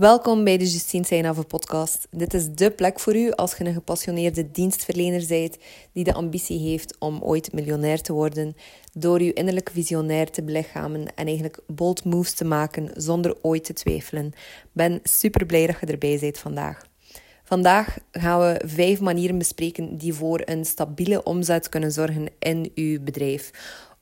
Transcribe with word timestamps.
Welkom 0.00 0.44
bij 0.44 0.56
de 0.56 0.64
Justine 0.70 1.04
Seinave 1.04 1.42
podcast. 1.42 2.06
Dit 2.10 2.34
is 2.34 2.50
de 2.50 2.70
plek 2.70 3.00
voor 3.00 3.16
u 3.16 3.30
als 3.30 3.56
je 3.56 3.64
een 3.64 3.72
gepassioneerde 3.72 4.50
dienstverlener 4.50 5.26
bent 5.28 5.58
die 5.92 6.04
de 6.04 6.14
ambitie 6.14 6.58
heeft 6.58 6.96
om 6.98 7.22
ooit 7.22 7.52
miljonair 7.52 8.02
te 8.02 8.12
worden, 8.12 8.56
door 8.92 9.20
uw 9.20 9.32
innerlijke 9.32 9.72
visionair 9.72 10.30
te 10.30 10.42
belichamen 10.42 11.14
en 11.14 11.26
eigenlijk 11.26 11.60
bold 11.66 12.04
moves 12.04 12.32
te 12.32 12.44
maken 12.44 12.90
zonder 12.94 13.36
ooit 13.42 13.64
te 13.64 13.72
twijfelen. 13.72 14.32
Ben 14.72 15.00
super 15.02 15.46
blij 15.46 15.66
dat 15.66 15.76
je 15.80 15.86
erbij 15.86 16.18
bent 16.20 16.38
vandaag. 16.38 16.82
Vandaag 17.44 17.98
gaan 18.12 18.40
we 18.40 18.62
vijf 18.66 19.00
manieren 19.00 19.38
bespreken 19.38 19.96
die 19.96 20.14
voor 20.14 20.42
een 20.44 20.64
stabiele 20.64 21.22
omzet 21.22 21.68
kunnen 21.68 21.92
zorgen 21.92 22.28
in 22.38 22.72
uw 22.74 23.00
bedrijf. 23.02 23.50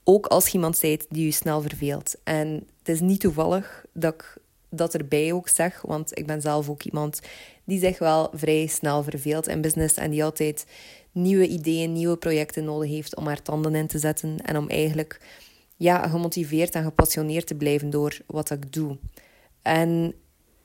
Ook 0.05 0.27
als 0.27 0.53
iemand 0.53 0.81
bent 0.81 1.07
die 1.09 1.27
u 1.27 1.31
snel 1.31 1.61
verveelt. 1.61 2.15
En 2.25 2.67
het 2.79 2.89
is 2.89 3.01
niet 3.01 3.21
toevallig 3.21 3.85
dat 3.93 4.15
ik 4.15 4.38
dat 4.71 4.95
erbij 4.95 5.33
ook 5.33 5.49
zeg, 5.49 5.83
want 5.83 6.19
ik 6.19 6.27
ben 6.27 6.41
zelf 6.41 6.69
ook 6.69 6.83
iemand 6.83 7.21
die 7.65 7.79
zich 7.79 7.99
wel 7.99 8.31
vrij 8.33 8.67
snel 8.67 9.03
verveelt 9.03 9.49
in 9.49 9.61
business 9.61 9.95
en 9.95 10.11
die 10.11 10.25
altijd 10.25 10.67
nieuwe 11.13 11.47
ideeën, 11.47 11.93
nieuwe 11.93 12.17
projecten 12.17 12.65
nodig 12.65 12.91
heeft 12.91 13.17
om 13.17 13.27
haar 13.27 13.43
tanden 13.43 13.75
in 13.75 13.87
te 13.87 13.99
zetten 13.99 14.39
en 14.41 14.57
om 14.57 14.69
eigenlijk 14.69 15.21
ja, 15.77 16.09
gemotiveerd 16.09 16.75
en 16.75 16.85
gepassioneerd 16.85 17.47
te 17.47 17.55
blijven 17.55 17.91
door 17.91 18.19
wat 18.27 18.51
ik 18.51 18.73
doe. 18.73 18.99
En 19.63 20.15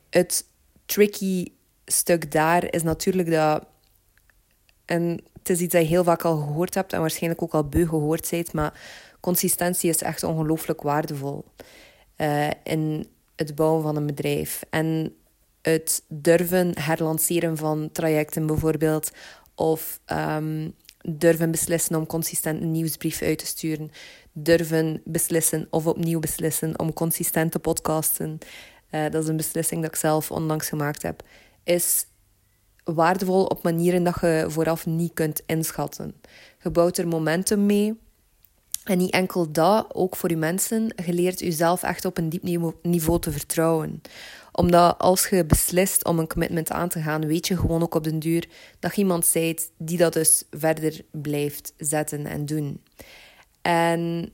het 0.10 0.46
tricky 0.86 1.48
stuk 1.86 2.32
daar 2.32 2.74
is 2.74 2.84
natuurlijk 2.84 3.32
dat. 3.32 3.66
En 4.86 5.24
het 5.38 5.50
is 5.50 5.60
iets 5.60 5.74
dat 5.74 5.82
je 5.82 5.88
heel 5.88 6.04
vaak 6.04 6.24
al 6.24 6.38
gehoord 6.38 6.74
hebt 6.74 6.94
en 6.94 7.00
waarschijnlijk 7.00 7.42
ook 7.42 7.54
al 7.54 7.64
beu 7.64 7.88
gehoord 7.88 8.30
bent, 8.30 8.54
maar 8.54 8.82
consistentie 9.20 9.90
is 9.90 10.02
echt 10.02 10.24
ongelooflijk 10.24 10.82
waardevol. 10.82 11.46
Uh, 12.18 12.50
in 12.64 13.08
het 13.36 13.56
bouwen 13.56 13.84
van 13.84 13.96
een 13.96 14.06
bedrijf. 14.06 14.64
En 14.70 15.16
het 15.62 16.04
durven 16.08 16.80
herlanceren 16.80 17.58
van 17.58 17.90
trajecten 17.92 18.46
bijvoorbeeld. 18.46 19.12
Of 19.56 20.00
um, 20.12 20.74
durven 21.02 21.52
beslissen 21.52 21.96
om 21.96 22.06
consistent 22.06 22.62
een 22.62 22.72
nieuwsbrief 22.72 23.22
uit 23.22 23.38
te 23.38 23.46
sturen. 23.46 23.92
Durven 24.32 25.02
beslissen 25.06 25.68
of 25.70 25.88
opnieuw 25.88 26.20
beslissen 26.20 26.80
om 26.80 26.94
consistent 26.94 27.52
te 27.52 27.60
podcasten. 27.60 28.38
Uh, 28.92 29.04
dat 29.10 29.24
is 29.24 29.30
een 29.30 29.38
beslissing 29.38 29.82
dat 29.82 29.92
ik 29.92 29.98
zelf 29.98 30.32
onlangs 30.32 30.70
gemaakt 30.70 31.02
heb. 31.02 31.24
Is 31.64 32.06
waardevol 32.84 33.46
op 33.46 33.64
manieren 33.64 34.04
dat 34.04 34.18
je 34.22 34.46
vooraf 34.48 34.86
niet 34.86 35.14
kunt 35.14 35.42
inschatten. 35.46 36.16
Je 36.64 36.72
bouwt 36.72 36.98
er 36.98 37.08
momentum 37.08 37.66
mee. 37.66 38.00
En 38.84 38.98
niet 38.98 39.14
enkel 39.14 39.52
dat, 39.52 39.86
ook 39.94 40.16
voor 40.16 40.30
je 40.30 40.38
mensen, 40.38 40.94
je 41.06 41.14
leert 41.14 41.40
jezelf 41.40 41.84
echt 41.84 42.06
op 42.06 42.18
een 42.18 42.30
diep 42.30 42.44
niveau 42.82 43.20
te 43.20 43.32
vertrouwen. 43.32 44.02
Omdat 44.52 44.98
als 44.98 45.28
je 45.28 45.46
beslist 45.46 46.06
om 46.06 46.20
een 46.20 46.28
commitment 46.28 46.72
aan 46.72 46.90
te 46.90 47.02
gaan, 47.02 47.28
weet 47.28 47.48
je 47.48 47.58
gewoon 47.58 47.82
ook 47.82 47.96
op 47.96 48.04
den 48.04 48.20
duur 48.20 48.48
dat 48.80 48.96
je 48.96 49.02
iemand 49.02 49.26
zijt 49.26 49.72
die 49.78 49.98
dat 49.98 50.14
dus 50.14 50.44
verder 50.52 51.02
blijft 51.12 51.74
zetten 51.78 52.26
en 52.26 52.46
doen. 52.46 52.82
En 53.62 54.32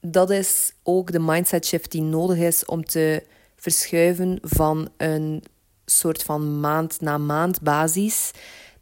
dat 0.00 0.30
is 0.30 0.72
ook 0.82 1.12
de 1.12 1.18
mindset 1.18 1.66
shift 1.66 1.90
die 1.90 2.02
nodig 2.02 2.38
is 2.38 2.64
om 2.64 2.84
te 2.84 3.22
verschuiven 3.56 4.38
van 4.42 4.88
een 4.96 5.42
soort 5.84 6.22
van 6.22 6.60
maand 6.60 7.00
na 7.00 7.18
maand 7.18 7.60
basis 7.60 8.30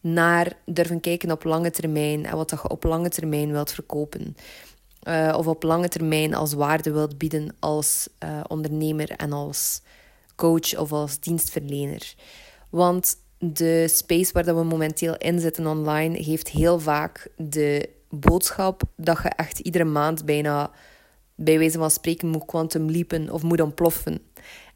naar 0.01 0.53
durven 0.67 1.01
kijken 1.01 1.31
op 1.31 1.45
lange 1.45 1.71
termijn 1.71 2.27
en 2.27 2.37
wat 2.37 2.51
dat 2.51 2.63
je 2.63 2.69
op 2.69 2.85
lange 2.85 3.09
termijn 3.09 3.53
wilt 3.53 3.73
verkopen. 3.73 4.37
Uh, 5.09 5.35
of 5.37 5.47
op 5.47 5.63
lange 5.63 5.89
termijn 5.89 6.35
als 6.35 6.53
waarde 6.53 6.93
wilt 6.93 7.19
bieden 7.19 7.57
als 7.59 8.09
uh, 8.25 8.41
ondernemer 8.49 9.11
en 9.11 9.33
als 9.33 9.83
coach 10.37 10.77
of 10.79 10.93
als 10.93 11.21
dienstverlener. 11.21 12.15
Want 12.71 13.17
de 13.39 13.89
space 13.89 14.33
waar 14.33 14.45
dat 14.45 14.57
we 14.57 14.65
momenteel 14.65 15.17
in 15.17 15.41
zitten 15.41 15.67
online 15.67 16.23
geeft 16.23 16.49
heel 16.49 16.81
vaak 16.81 17.29
de 17.37 17.89
boodschap 18.09 18.83
dat 18.97 19.19
je 19.23 19.29
echt 19.29 19.59
iedere 19.59 19.85
maand 19.85 20.25
bijna 20.25 20.71
bij 21.35 21.59
wijze 21.59 21.79
van 21.79 21.91
spreken 21.91 22.29
moet 22.29 22.45
quantum 22.45 22.91
leapen 22.91 23.31
of 23.31 23.43
moet 23.43 23.61
ontploffen. 23.61 24.21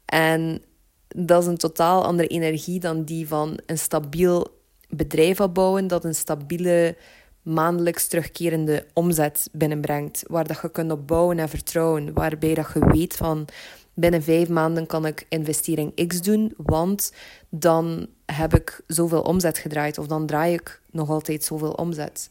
En 0.05 0.61
dat 1.07 1.41
is 1.41 1.47
een 1.47 1.57
totaal 1.57 2.05
andere 2.05 2.27
energie 2.27 2.79
dan 2.79 3.03
die 3.03 3.27
van 3.27 3.59
een 3.65 3.77
stabiel 3.77 4.47
bedrijf 4.89 5.39
opbouwen, 5.39 5.87
dat 5.87 6.03
een 6.03 6.15
stabiele 6.15 6.95
maandelijks 7.41 8.07
terugkerende 8.07 8.85
omzet 8.93 9.49
binnenbrengt. 9.51 10.23
Waar 10.27 10.47
dat 10.47 10.59
je 10.61 10.71
kunt 10.71 10.91
op 10.91 11.07
bouwen 11.07 11.39
en 11.39 11.49
vertrouwen. 11.49 12.13
Waarbij 12.13 12.53
dat 12.53 12.71
je 12.73 12.85
weet 12.91 13.15
van 13.15 13.47
binnen 13.93 14.23
vijf 14.23 14.49
maanden 14.49 14.85
kan 14.85 15.05
ik 15.05 15.25
investering 15.29 16.07
X 16.07 16.21
doen, 16.21 16.53
want 16.57 17.13
dan 17.49 18.07
heb 18.25 18.53
ik 18.53 18.81
zoveel 18.87 19.21
omzet 19.21 19.57
gedraaid 19.57 19.97
of 19.97 20.07
dan 20.07 20.25
draai 20.25 20.53
ik 20.53 20.81
nog 20.91 21.09
altijd 21.09 21.43
zoveel 21.43 21.71
omzet. 21.71 22.29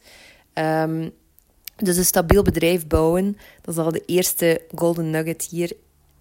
Um, 0.55 1.11
dus 1.77 1.97
een 1.97 2.05
stabiel 2.05 2.43
bedrijf 2.43 2.87
bouwen, 2.87 3.37
dat 3.61 3.75
is 3.75 3.81
al 3.81 3.93
de 3.93 4.03
eerste 4.07 4.61
golden 4.75 5.11
nugget 5.11 5.47
hier 5.51 5.73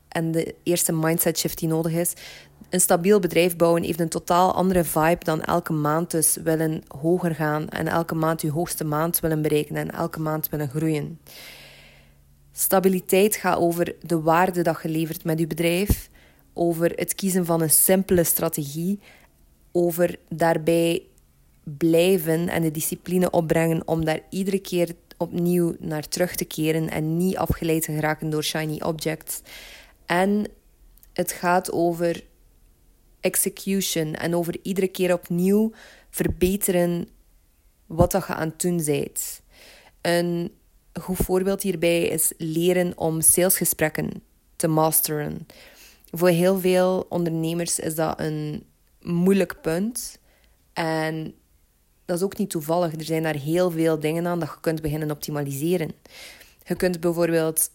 en 0.08 0.32
de 0.32 0.56
eerste 0.64 0.94
mindset 0.94 1.38
shift 1.40 1.58
die 1.58 1.68
nodig 1.68 1.92
is. 1.92 2.14
Een 2.70 2.82
stabiel 2.82 3.20
bedrijf 3.20 3.56
bouwen 3.56 3.84
heeft 3.84 4.00
een 4.00 4.10
totaal 4.10 4.54
andere 4.54 4.84
vibe 4.84 5.24
dan 5.24 5.42
elke 5.42 5.74
maand 5.74 6.12
dus 6.12 6.38
willen 6.44 6.82
hoger 6.88 7.36
gaan 7.36 7.70
en 7.70 7.88
elke 7.88 8.16
maand 8.16 8.42
je 8.42 8.52
hoogste 8.52 8.84
maand 8.84 9.20
willen 9.20 9.42
bereiken 9.42 9.76
en 9.76 9.92
elke 9.92 10.20
maand 10.20 10.50
willen 10.50 10.70
groeien. 10.70 11.20
Stabiliteit 12.52 13.36
gaat 13.36 13.58
over 13.58 13.96
de 14.02 14.22
waarde 14.22 14.62
dat 14.62 14.80
je 14.84 14.90
levert 14.90 15.24
met 15.24 15.40
je 15.40 15.48
bedrijf, 15.48 16.10
over 16.54 16.92
het 16.96 17.16
kiezen 17.16 17.46
van 17.46 17.62
een 17.62 17.70
simpele 17.70 18.24
strategie, 18.24 19.00
over 19.72 20.16
daarbij 20.30 21.04
blijven 21.64 22.50
en 22.50 22.62
de 22.62 22.72
discipline 22.72 23.30
opbrengen 23.30 23.88
om 23.88 24.06
daar 24.06 24.20
iedere 24.30 24.60
keer 24.60 24.96
opnieuw 25.18 25.76
naar 25.80 26.08
terug 26.08 26.36
te 26.36 26.46
keren 26.46 26.90
en 26.90 27.18
niet 27.18 27.38
afgeleid 27.38 27.84
te 27.84 27.92
geraken 27.92 28.30
door 28.30 28.44
shiny 28.44 28.82
objects. 28.82 29.42
En 30.06 30.48
het 31.14 31.32
gaat 31.32 31.72
over 31.72 32.24
execution 33.20 34.14
en 34.14 34.36
over 34.36 34.60
iedere 34.62 34.88
keer 34.88 35.14
opnieuw 35.14 35.72
verbeteren 36.10 37.08
wat 37.86 38.12
dat 38.12 38.28
je 38.28 38.34
aan 38.34 38.48
het 38.50 38.62
doen 38.62 38.84
bent. 38.86 39.42
Een 40.02 40.52
goed 41.02 41.18
voorbeeld 41.18 41.62
hierbij 41.62 42.02
is 42.02 42.34
leren 42.38 42.98
om 42.98 43.22
salesgesprekken 43.22 44.24
te 44.56 44.68
masteren. 44.68 45.48
Voor 46.12 46.30
heel 46.30 46.60
veel 46.60 47.06
ondernemers 47.10 47.80
is 47.80 47.96
dat 47.96 48.20
een 48.20 48.64
moeilijk 49.02 49.62
punt. 49.62 50.20
En 50.74 51.34
dat 52.06 52.18
is 52.18 52.24
ook 52.24 52.38
niet 52.38 52.50
toevallig. 52.50 52.94
Er 52.94 53.04
zijn 53.04 53.24
daar 53.24 53.36
heel 53.36 53.72
veel 53.72 54.00
dingen 54.00 54.28
aan 54.28 54.40
dat 54.40 54.50
je 54.50 54.60
kunt 54.62 54.82
beginnen 54.82 55.12
optimaliseren. 55.12 55.92
Je 56.66 56.76
kunt 56.76 57.00
bijvoorbeeld 57.00 57.70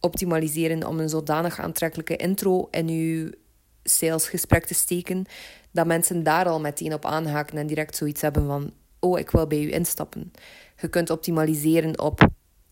optimaliseren 0.00 0.86
om 0.86 1.00
een 1.00 1.08
zodanig 1.08 1.58
aantrekkelijke 1.58 2.16
intro 2.16 2.68
in 2.70 2.88
je 2.88 3.38
salesgesprek 3.84 4.64
te 4.64 4.74
steken, 4.74 5.24
dat 5.70 5.86
mensen 5.86 6.22
daar 6.22 6.46
al 6.46 6.60
meteen 6.60 6.94
op 6.94 7.04
aanhaken 7.04 7.58
en 7.58 7.66
direct 7.66 7.96
zoiets 7.96 8.20
hebben 8.20 8.46
van: 8.46 8.72
Oh, 8.98 9.18
ik 9.18 9.30
wil 9.30 9.46
bij 9.46 9.62
u 9.62 9.72
instappen. 9.72 10.32
Je 10.80 10.88
kunt 10.88 11.10
optimaliseren 11.10 12.00
op 12.00 12.28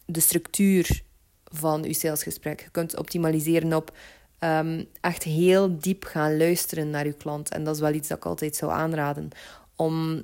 de 0.07 0.21
structuur 0.21 1.03
van 1.45 1.83
je 1.83 1.95
salesgesprek. 1.95 2.61
Je 2.61 2.71
kunt 2.71 2.99
optimaliseren 2.99 3.73
op 3.73 3.97
um, 4.45 4.89
echt 5.01 5.23
heel 5.23 5.79
diep 5.79 6.05
gaan 6.05 6.37
luisteren 6.37 6.91
naar 6.91 7.07
je 7.07 7.13
klant. 7.13 7.51
En 7.51 7.65
dat 7.65 7.75
is 7.75 7.81
wel 7.81 7.93
iets 7.93 8.09
dat 8.09 8.17
ik 8.17 8.27
altijd 8.27 8.57
zou 8.57 8.73
aanraden. 8.73 9.29
Om 9.77 10.23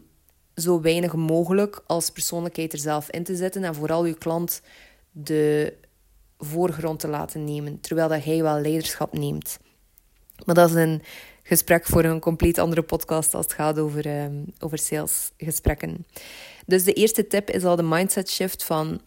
zo 0.54 0.80
weinig 0.80 1.14
mogelijk 1.14 1.82
als 1.86 2.10
persoonlijkheid 2.10 2.72
er 2.72 2.78
zelf 2.78 3.10
in 3.10 3.24
te 3.24 3.36
zetten 3.36 3.64
en 3.64 3.74
vooral 3.74 4.04
je 4.04 4.14
klant 4.14 4.62
de 5.10 5.74
voorgrond 6.38 7.00
te 7.00 7.08
laten 7.08 7.44
nemen, 7.44 7.80
terwijl 7.80 8.08
dat 8.08 8.24
hij 8.24 8.42
wel 8.42 8.60
leiderschap 8.60 9.12
neemt. 9.12 9.58
Maar 10.44 10.54
dat 10.54 10.68
is 10.68 10.74
een 10.74 11.02
gesprek 11.42 11.86
voor 11.86 12.04
een 12.04 12.20
compleet 12.20 12.58
andere 12.58 12.82
podcast 12.82 13.34
als 13.34 13.44
het 13.44 13.54
gaat 13.54 13.78
over, 13.78 14.22
um, 14.22 14.44
over 14.58 14.78
salesgesprekken. 14.78 16.06
Dus 16.66 16.84
de 16.84 16.92
eerste 16.92 17.26
tip 17.26 17.50
is 17.50 17.64
al 17.64 17.76
de 17.76 17.82
mindset 17.82 18.30
shift 18.30 18.64
van 18.64 19.00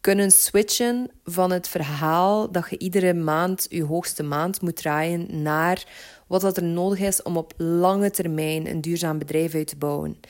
kunnen 0.00 0.30
switchen 0.30 1.10
van 1.24 1.50
het 1.50 1.68
verhaal 1.68 2.52
dat 2.52 2.66
je 2.70 2.78
iedere 2.78 3.14
maand 3.14 3.66
je 3.68 3.84
hoogste 3.84 4.22
maand 4.22 4.60
moet 4.60 4.76
draaien 4.76 5.42
naar 5.42 5.84
wat 6.26 6.40
dat 6.40 6.56
er 6.56 6.62
nodig 6.62 6.98
is 6.98 7.22
om 7.22 7.36
op 7.36 7.52
lange 7.56 8.10
termijn 8.10 8.66
een 8.66 8.80
duurzaam 8.80 9.18
bedrijf 9.18 9.54
uit 9.54 9.66
te 9.66 9.76
bouwen. 9.76 10.20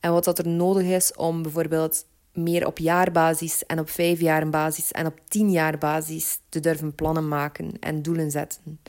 En 0.00 0.12
wat 0.12 0.24
dat 0.24 0.38
er 0.38 0.48
nodig 0.48 0.86
is 0.86 1.14
om 1.14 1.42
bijvoorbeeld 1.42 2.04
meer 2.32 2.66
op 2.66 2.78
jaarbasis 2.78 3.66
en 3.66 3.78
op 3.78 3.90
vijf 3.90 4.20
jaar 4.20 4.50
basis 4.50 4.92
en 4.92 5.06
op 5.06 5.20
tien 5.28 5.50
jaar 5.50 5.78
basis 5.78 6.38
te 6.48 6.60
durven 6.60 6.94
plannen 6.94 7.28
maken 7.28 7.72
en 7.80 8.02
doelen 8.02 8.30
zetten. 8.30 8.80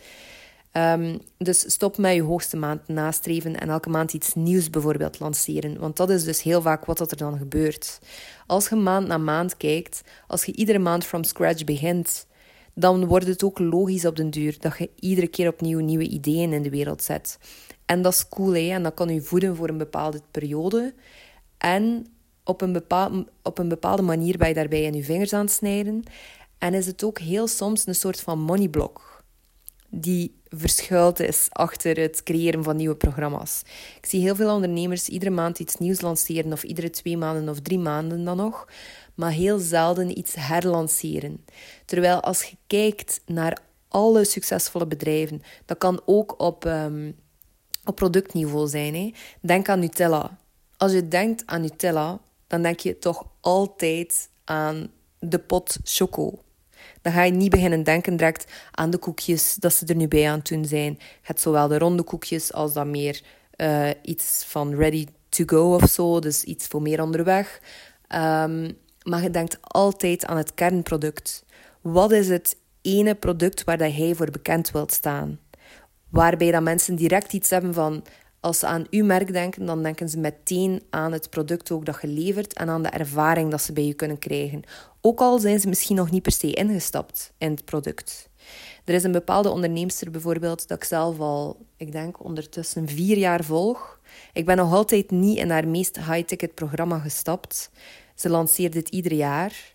Um, 0.73 1.19
dus 1.37 1.71
stop 1.71 1.97
met 1.97 2.15
je 2.15 2.21
hoogste 2.21 2.57
maand 2.57 2.87
nastreven 2.87 3.59
en 3.59 3.69
elke 3.69 3.89
maand 3.89 4.13
iets 4.13 4.33
nieuws 4.33 4.69
bijvoorbeeld 4.69 5.19
lanceren. 5.19 5.79
Want 5.79 5.97
dat 5.97 6.09
is 6.09 6.23
dus 6.23 6.41
heel 6.41 6.61
vaak 6.61 6.85
wat 6.85 7.11
er 7.11 7.17
dan 7.17 7.37
gebeurt. 7.37 7.99
Als 8.47 8.69
je 8.69 8.75
maand 8.75 9.07
na 9.07 9.17
maand 9.17 9.57
kijkt, 9.57 10.01
als 10.27 10.45
je 10.45 10.55
iedere 10.55 10.79
maand 10.79 11.05
from 11.05 11.23
scratch 11.23 11.63
begint, 11.63 12.27
dan 12.73 13.05
wordt 13.05 13.27
het 13.27 13.43
ook 13.43 13.59
logisch 13.59 14.05
op 14.05 14.15
den 14.15 14.29
duur 14.29 14.55
dat 14.59 14.77
je 14.77 14.89
iedere 14.99 15.27
keer 15.27 15.47
opnieuw 15.47 15.79
nieuwe 15.79 16.07
ideeën 16.07 16.53
in 16.53 16.61
de 16.61 16.69
wereld 16.69 17.03
zet. 17.03 17.37
En 17.85 18.01
dat 18.01 18.13
is 18.13 18.29
cool, 18.29 18.53
hè? 18.53 18.69
en 18.69 18.83
dat 18.83 18.93
kan 18.93 19.13
je 19.13 19.21
voeden 19.21 19.55
voor 19.55 19.69
een 19.69 19.77
bepaalde 19.77 20.21
periode. 20.31 20.93
En 21.57 22.07
op 22.43 22.61
een, 22.61 22.73
bepaalde, 22.73 23.27
op 23.43 23.57
een 23.57 23.69
bepaalde 23.69 24.01
manier 24.01 24.37
ben 24.37 24.47
je 24.47 24.53
daarbij 24.53 24.83
in 24.83 24.93
je 24.93 25.03
vingers 25.03 25.33
aan 25.33 25.45
het 25.45 25.51
snijden. 25.51 26.03
En 26.57 26.73
is 26.73 26.85
het 26.85 27.03
ook 27.03 27.19
heel 27.19 27.47
soms 27.47 27.87
een 27.87 27.95
soort 27.95 28.21
van 28.21 28.39
moneyblock 28.39 29.10
die 29.91 30.39
verschuild 30.49 31.19
is 31.19 31.47
achter 31.49 31.97
het 31.99 32.23
creëren 32.23 32.63
van 32.63 32.75
nieuwe 32.75 32.95
programma's. 32.95 33.61
Ik 33.97 34.05
zie 34.05 34.21
heel 34.21 34.35
veel 34.35 34.53
ondernemers 34.53 35.09
iedere 35.09 35.31
maand 35.31 35.59
iets 35.59 35.77
nieuws 35.77 36.01
lanceren, 36.01 36.51
of 36.51 36.63
iedere 36.63 36.89
twee 36.89 37.17
maanden 37.17 37.49
of 37.49 37.59
drie 37.59 37.79
maanden 37.79 38.23
dan 38.23 38.37
nog, 38.37 38.67
maar 39.15 39.31
heel 39.31 39.59
zelden 39.59 40.17
iets 40.17 40.35
herlanceren. 40.35 41.45
Terwijl 41.85 42.19
als 42.19 42.43
je 42.43 42.55
kijkt 42.67 43.21
naar 43.25 43.57
alle 43.87 44.25
succesvolle 44.25 44.87
bedrijven, 44.87 45.41
dat 45.65 45.77
kan 45.77 46.01
ook 46.05 46.41
op, 46.41 46.65
um, 46.65 47.15
op 47.85 47.95
productniveau 47.95 48.67
zijn. 48.67 48.95
Hè. 48.95 49.13
Denk 49.41 49.69
aan 49.69 49.79
Nutella. 49.79 50.39
Als 50.77 50.91
je 50.91 51.07
denkt 51.07 51.43
aan 51.45 51.61
Nutella, 51.61 52.19
dan 52.47 52.61
denk 52.61 52.79
je 52.79 52.97
toch 52.97 53.25
altijd 53.41 54.29
aan 54.43 54.91
de 55.19 55.39
pot 55.39 55.77
choco. 55.83 56.39
Dan 57.01 57.13
ga 57.13 57.23
je 57.23 57.31
niet 57.31 57.49
beginnen 57.49 57.83
denken 57.83 58.17
direct 58.17 58.51
aan 58.71 58.89
de 58.89 58.97
koekjes 58.97 59.55
dat 59.55 59.73
ze 59.73 59.85
er 59.85 59.95
nu 59.95 60.07
bij 60.07 60.29
aan 60.29 60.37
het 60.37 60.47
doen 60.47 60.65
zijn. 60.65 60.99
Het 61.21 61.41
zowel 61.41 61.67
de 61.67 61.77
ronde 61.77 62.03
koekjes 62.03 62.53
als 62.53 62.73
dan 62.73 62.91
meer 62.91 63.21
uh, 63.57 63.89
iets 64.01 64.43
van 64.47 64.75
ready 64.75 65.05
to 65.29 65.43
go 65.45 65.73
of 65.73 65.89
zo, 65.89 66.19
dus 66.19 66.43
iets 66.43 66.67
voor 66.67 66.81
meer 66.81 67.01
onderweg. 67.01 67.59
Um, 68.15 68.77
maar 69.03 69.21
je 69.21 69.29
denkt 69.29 69.57
altijd 69.61 70.25
aan 70.25 70.37
het 70.37 70.53
kernproduct. 70.53 71.45
Wat 71.81 72.11
is 72.11 72.29
het 72.29 72.57
ene 72.81 73.15
product 73.15 73.63
waar 73.63 73.77
dat 73.77 73.95
jij 73.95 74.15
voor 74.15 74.31
bekend 74.31 74.71
wilt 74.71 74.91
staan? 74.91 75.39
Waarbij 76.09 76.51
dat 76.51 76.61
mensen 76.61 76.95
direct 76.95 77.33
iets 77.33 77.49
hebben 77.49 77.73
van 77.73 78.03
als 78.41 78.59
ze 78.59 78.65
aan 78.67 78.85
uw 78.89 79.05
merk 79.05 79.33
denken, 79.33 79.65
dan 79.65 79.83
denken 79.83 80.09
ze 80.09 80.19
meteen 80.19 80.81
aan 80.89 81.11
het 81.11 81.29
product 81.29 81.71
ook 81.71 81.85
dat 81.85 81.97
je 82.01 82.07
levert 82.07 82.53
en 82.53 82.69
aan 82.69 82.83
de 82.83 82.89
ervaring 82.89 83.51
dat 83.51 83.61
ze 83.61 83.73
bij 83.73 83.85
je 83.85 83.93
kunnen 83.93 84.19
krijgen. 84.19 84.63
Ook 85.01 85.19
al 85.19 85.39
zijn 85.39 85.59
ze 85.59 85.67
misschien 85.67 85.95
nog 85.95 86.11
niet 86.11 86.21
per 86.21 86.31
se 86.31 86.53
ingestapt 86.53 87.33
in 87.37 87.51
het 87.51 87.65
product. 87.65 88.29
Er 88.85 88.93
is 88.93 89.03
een 89.03 89.11
bepaalde 89.11 89.49
onderneemster 89.49 90.11
bijvoorbeeld 90.11 90.67
dat 90.67 90.77
ik 90.77 90.83
zelf 90.83 91.19
al, 91.19 91.65
ik 91.77 91.91
denk 91.91 92.23
ondertussen 92.23 92.87
vier 92.87 93.17
jaar 93.17 93.43
volg. 93.43 93.99
Ik 94.33 94.45
ben 94.45 94.57
nog 94.57 94.73
altijd 94.73 95.11
niet 95.11 95.37
in 95.37 95.49
haar 95.49 95.67
meest 95.67 95.97
high-ticket 95.97 96.55
programma 96.55 96.99
gestapt. 96.99 97.71
Ze 98.15 98.29
lanceert 98.29 98.73
dit 98.73 98.89
ieder 98.89 99.13
jaar. 99.13 99.73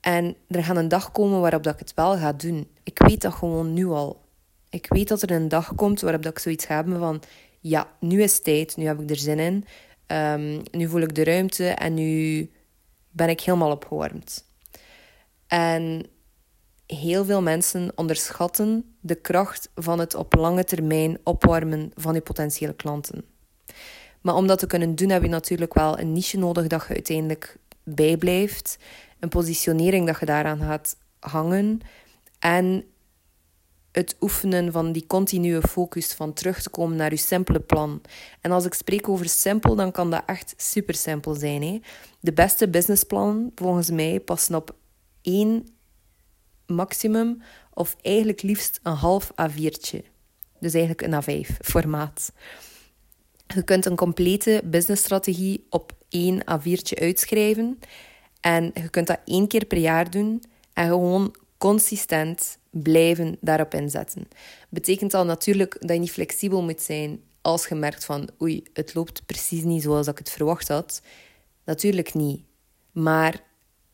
En 0.00 0.36
er 0.48 0.64
gaat 0.64 0.76
een 0.76 0.88
dag 0.88 1.12
komen 1.12 1.40
waarop 1.40 1.62
dat 1.62 1.74
ik 1.74 1.80
het 1.80 1.94
wel 1.94 2.16
ga 2.16 2.32
doen. 2.32 2.68
Ik 2.82 2.98
weet 2.98 3.20
dat 3.20 3.34
gewoon 3.34 3.72
nu 3.72 3.86
al. 3.86 4.20
Ik 4.70 4.86
weet 4.88 5.08
dat 5.08 5.22
er 5.22 5.30
een 5.30 5.48
dag 5.48 5.74
komt 5.74 6.00
waarop 6.00 6.22
dat 6.22 6.32
ik 6.32 6.38
zoiets 6.38 6.64
ga 6.64 6.74
hebben 6.74 6.98
van 6.98 7.22
ja, 7.60 7.96
nu 8.00 8.22
is 8.22 8.34
het 8.34 8.44
tijd, 8.44 8.76
nu 8.76 8.86
heb 8.86 9.00
ik 9.00 9.10
er 9.10 9.16
zin 9.16 9.38
in. 9.38 9.64
Um, 10.06 10.62
nu 10.70 10.88
voel 10.88 11.00
ik 11.00 11.14
de 11.14 11.24
ruimte 11.24 11.68
en 11.68 11.94
nu 11.94 12.50
ben 13.10 13.28
ik 13.28 13.40
helemaal 13.40 13.70
opgewarmd. 13.70 14.44
En 15.46 16.06
heel 16.86 17.24
veel 17.24 17.42
mensen 17.42 17.92
onderschatten 17.94 18.96
de 19.00 19.14
kracht 19.14 19.70
van 19.74 19.98
het 19.98 20.14
op 20.14 20.34
lange 20.34 20.64
termijn 20.64 21.18
opwarmen 21.24 21.92
van 21.94 22.14
je 22.14 22.20
potentiële 22.20 22.74
klanten. 22.74 23.24
Maar 24.20 24.34
om 24.34 24.46
dat 24.46 24.58
te 24.58 24.66
kunnen 24.66 24.94
doen, 24.94 25.08
heb 25.08 25.22
je 25.22 25.28
natuurlijk 25.28 25.74
wel 25.74 25.98
een 25.98 26.12
niche 26.12 26.38
nodig 26.38 26.66
dat 26.66 26.84
je 26.88 26.94
uiteindelijk 26.94 27.56
bijblijft. 27.82 28.78
Een 29.20 29.28
positionering 29.28 30.06
dat 30.06 30.20
je 30.20 30.26
daaraan 30.26 30.58
gaat 30.58 30.96
hangen. 31.18 31.80
En 32.38 32.84
het 33.92 34.16
oefenen 34.20 34.72
van 34.72 34.92
die 34.92 35.06
continue 35.06 35.60
focus 35.60 36.12
van 36.12 36.32
terug 36.32 36.62
te 36.62 36.70
komen 36.70 36.96
naar 36.96 37.10
je 37.10 37.16
simpele 37.16 37.60
plan. 37.60 38.00
En 38.40 38.50
als 38.50 38.64
ik 38.64 38.74
spreek 38.74 39.08
over 39.08 39.28
simpel, 39.28 39.74
dan 39.74 39.92
kan 39.92 40.10
dat 40.10 40.22
echt 40.26 40.54
super 40.56 40.94
simpel 40.94 41.34
zijn. 41.34 41.62
Hè? 41.62 41.80
De 42.20 42.32
beste 42.32 42.68
businessplan, 42.68 43.52
volgens 43.54 43.90
mij, 43.90 44.20
passen 44.20 44.54
op 44.54 44.74
één 45.22 45.68
maximum 46.66 47.42
of 47.74 47.96
eigenlijk 48.02 48.42
liefst 48.42 48.80
een 48.82 48.92
half 48.92 49.30
A4'tje. 49.30 49.98
Dus 50.60 50.74
eigenlijk 50.74 51.02
een 51.02 51.22
A5 51.22 51.56
formaat. 51.60 52.32
Je 53.46 53.62
kunt 53.62 53.86
een 53.86 53.96
complete 53.96 54.62
businessstrategie 54.64 55.66
op 55.70 55.92
één 56.08 56.40
A4'tje 56.40 57.00
uitschrijven 57.00 57.78
en 58.40 58.70
je 58.74 58.88
kunt 58.88 59.06
dat 59.06 59.20
één 59.24 59.48
keer 59.48 59.64
per 59.64 59.78
jaar 59.78 60.10
doen 60.10 60.42
en 60.72 60.88
gewoon 60.88 61.34
consistent 61.58 62.58
blijven 62.70 63.36
daarop 63.40 63.74
inzetten. 63.74 64.28
Betekent 64.68 65.14
al 65.14 65.24
natuurlijk 65.24 65.76
dat 65.80 65.90
je 65.90 65.98
niet 65.98 66.12
flexibel 66.12 66.62
moet 66.62 66.80
zijn 66.80 67.20
als 67.42 67.66
je 67.66 67.74
merkt 67.74 68.04
van 68.04 68.28
oei, 68.42 68.62
het 68.72 68.94
loopt 68.94 69.26
precies 69.26 69.62
niet 69.62 69.82
zoals 69.82 70.06
ik 70.06 70.18
het 70.18 70.30
verwacht 70.30 70.68
had. 70.68 71.02
Natuurlijk 71.64 72.14
niet. 72.14 72.42
Maar 72.92 73.42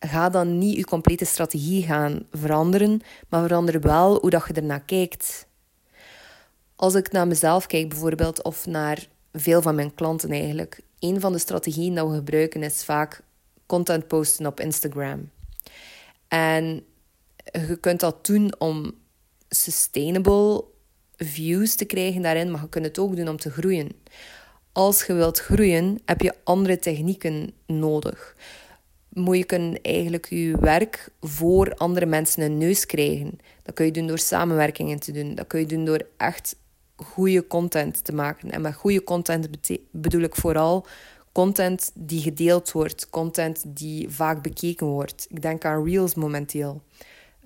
ga 0.01 0.29
dan 0.29 0.59
niet 0.59 0.77
je 0.77 0.85
complete 0.85 1.25
strategie 1.25 1.83
gaan 1.83 2.27
veranderen, 2.31 3.01
maar 3.29 3.43
verander 3.43 3.81
wel 3.81 4.21
hoe 4.21 4.31
dat 4.31 4.45
je 4.47 4.53
ernaar 4.53 4.85
kijkt. 4.85 5.47
Als 6.77 6.95
ik 6.95 7.13
naar 7.13 7.27
mezelf 7.27 7.67
kijk 7.67 7.89
bijvoorbeeld, 7.89 8.43
of 8.43 8.67
naar 8.67 9.09
veel 9.33 9.63
van 9.63 9.75
mijn 9.75 9.95
klanten 9.95 10.31
eigenlijk, 10.31 10.81
een 10.99 11.21
van 11.21 11.33
de 11.33 11.39
strategieën 11.39 11.95
dat 11.95 12.09
we 12.09 12.15
gebruiken 12.15 12.63
is 12.63 12.85
vaak 12.85 13.23
content 13.67 14.07
posten 14.09 14.47
op 14.47 14.61
Instagram. 14.61 15.31
En 16.29 16.85
je 17.53 17.77
kunt 17.81 18.01
dat 18.01 18.27
doen 18.27 18.55
om 18.59 18.95
sustainable 19.49 20.65
views 21.17 21.75
te 21.75 21.85
krijgen 21.85 22.23
daarin, 22.23 22.51
maar 22.51 22.61
je 22.61 22.69
kunt 22.69 22.85
het 22.85 22.99
ook 22.99 23.17
doen 23.17 23.29
om 23.29 23.37
te 23.37 23.51
groeien. 23.51 23.91
Als 24.73 25.05
je 25.05 25.13
wilt 25.13 25.39
groeien, 25.39 26.01
heb 26.05 26.21
je 26.21 26.35
andere 26.45 26.79
technieken 26.79 27.53
nodig. 27.67 28.37
Moet 29.09 29.37
je 29.37 29.45
kunnen 29.45 29.83
eigenlijk 29.83 30.29
je 30.29 30.59
werk 30.61 31.09
voor 31.21 31.75
andere 31.75 32.07
mensen 32.07 32.43
een 32.43 32.59
neus 32.59 32.87
krijgen. 32.87 33.39
Dat 33.63 33.75
kun 33.75 33.85
je 33.85 33.93
doen 33.93 34.07
door 34.07 34.19
samenwerkingen 34.19 35.01
te 35.01 35.13
doen. 35.13 35.35
Dat 35.35 35.47
kun 35.47 35.61
je 35.61 35.67
doen 35.67 35.85
door 35.85 36.07
echt 36.17 36.57
goede 36.97 37.47
content 37.47 38.05
te 38.05 38.15
maken. 38.15 38.51
En 38.51 38.61
met 38.61 38.75
goede 38.75 39.05
content 39.05 39.49
bedoel 39.91 40.21
ik 40.21 40.35
vooral 40.35 40.87
content 41.33 41.91
die 41.95 42.21
gedeeld 42.21 42.73
wordt, 42.73 43.11
content 43.11 43.63
die 43.67 44.09
vaak 44.09 44.43
bekeken 44.43 44.87
wordt. 44.87 45.27
Ik 45.29 45.43
denk 45.43 45.65
aan 45.65 45.85
Reels 45.85 46.15
momenteel. 46.15 46.83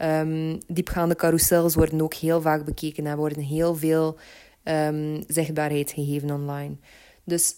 Um, 0.03 0.59
diepgaande 0.67 1.15
carousels 1.15 1.75
worden 1.75 2.01
ook 2.01 2.15
heel 2.15 2.41
vaak 2.41 2.65
bekeken 2.65 3.07
en 3.07 3.17
worden 3.17 3.43
heel 3.43 3.75
veel 3.75 4.19
um, 4.65 5.23
zichtbaarheid 5.27 5.91
gegeven 5.91 6.31
online. 6.31 6.77
Dus 7.25 7.55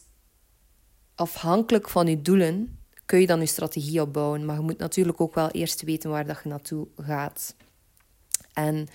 afhankelijk 1.14 1.88
van 1.88 2.06
je 2.06 2.22
doelen 2.22 2.78
kun 3.06 3.20
je 3.20 3.26
dan 3.26 3.40
je 3.40 3.46
strategie 3.46 4.00
opbouwen. 4.00 4.44
Maar 4.44 4.56
je 4.56 4.62
moet 4.62 4.78
natuurlijk 4.78 5.20
ook 5.20 5.34
wel 5.34 5.50
eerst 5.50 5.82
weten 5.82 6.11
waar 6.11 6.26
dat 6.26 6.40
je 6.42 6.49
naartoe 6.49 6.87
gaat. 6.96 7.54
En 8.52 8.87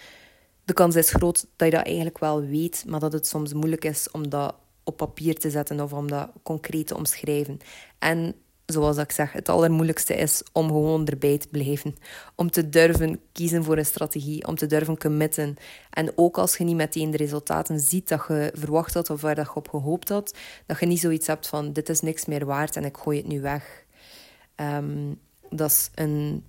de 0.64 0.74
kans 0.74 0.96
is 0.96 1.10
groot 1.10 1.46
dat 1.56 1.68
je 1.70 1.76
dat 1.76 1.86
eigenlijk 1.86 2.18
wel 2.18 2.42
weet, 2.42 2.84
maar 2.88 3.00
dat 3.00 3.14
het 3.14 3.28
soms 3.28 3.54
moeilijk 3.54 3.86
is 3.86 4.12
om 4.12 4.30
dat 4.30 4.56
op 4.84 4.98
papier 4.98 5.36
te 5.36 5.50
zetten 5.50 5.80
of 5.80 5.94
om 5.94 6.08
dat 6.08 6.30
concreet 6.44 6.88
te 6.88 6.96
omschrijven. 6.98 7.58
En 8.00 8.36
zoals 8.68 8.98
ik 8.98 9.12
zeg, 9.12 9.32
het 9.32 9.50
allermoeilijkste 9.50 10.16
is 10.16 10.44
om 10.52 10.68
gewoon 10.68 11.06
erbij 11.06 11.38
te 11.38 11.48
blijven. 11.48 11.96
Om 12.36 12.52
te 12.52 12.70
durven 12.70 13.20
kiezen 13.32 13.64
voor 13.64 13.78
een 13.78 13.86
strategie, 13.86 14.48
om 14.48 14.56
te 14.56 14.66
durven 14.66 14.98
committen. 14.98 15.56
En 15.90 16.12
ook 16.16 16.38
als 16.38 16.58
je 16.58 16.64
niet 16.64 16.76
meteen 16.76 17.12
de 17.12 17.18
resultaten 17.18 17.80
ziet 17.80 18.08
dat 18.08 18.26
je 18.28 18.52
verwacht 18.54 18.94
had 18.94 19.10
of 19.10 19.22
waar 19.22 19.36
dat 19.36 19.46
je 19.46 19.56
op 19.56 19.70
gehoopt 19.70 20.10
had, 20.10 20.38
dat 20.66 20.80
je 20.80 20.86
niet 20.86 21.00
zoiets 21.00 21.28
hebt 21.28 21.48
van 21.48 21.74
dit 21.74 21.90
is 21.90 22.02
niks 22.02 22.26
meer 22.26 22.46
waard 22.46 22.76
en 22.76 22.86
ik 22.86 22.98
gooi 22.98 23.18
het 23.18 23.28
nu 23.28 23.42
weg. 23.42 23.86
Ehm, 24.56 25.14
dat 25.50 25.70
is 25.70 25.90
een 25.96 26.44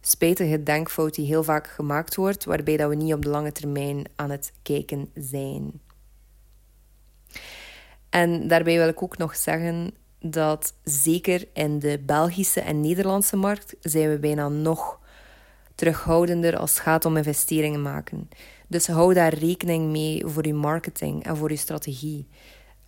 spijtige 0.00 0.62
denkfout 0.62 1.14
die 1.14 1.26
heel 1.26 1.44
vaak 1.44 1.66
gemaakt 1.66 2.14
wordt, 2.14 2.44
waarbij 2.44 2.76
dat 2.76 2.88
we 2.88 2.94
niet 2.94 3.14
op 3.14 3.22
de 3.22 3.28
lange 3.28 3.52
termijn 3.52 4.04
aan 4.16 4.30
het 4.30 4.52
kijken 4.62 5.10
zijn. 5.14 5.80
En 8.10 8.48
daarbij 8.48 8.76
wil 8.76 8.88
ik 8.88 9.02
ook 9.02 9.18
nog 9.18 9.36
zeggen 9.36 9.94
dat 10.20 10.74
zeker 10.84 11.48
in 11.52 11.78
de 11.78 12.02
Belgische 12.06 12.60
en 12.60 12.80
Nederlandse 12.80 13.36
markt 13.36 13.74
zijn 13.80 14.10
we 14.10 14.18
bijna 14.18 14.48
nog 14.48 14.98
terughoudender 15.74 16.56
als 16.56 16.70
het 16.70 16.80
gaat 16.80 17.04
om 17.04 17.16
investeringen 17.16 17.82
maken. 17.82 18.28
Dus 18.68 18.86
hou 18.86 19.14
daar 19.14 19.34
rekening 19.34 19.90
mee 19.90 20.22
voor 20.26 20.46
je 20.46 20.54
marketing 20.54 21.24
en 21.24 21.36
voor 21.36 21.50
je 21.50 21.56
strategie. 21.56 22.26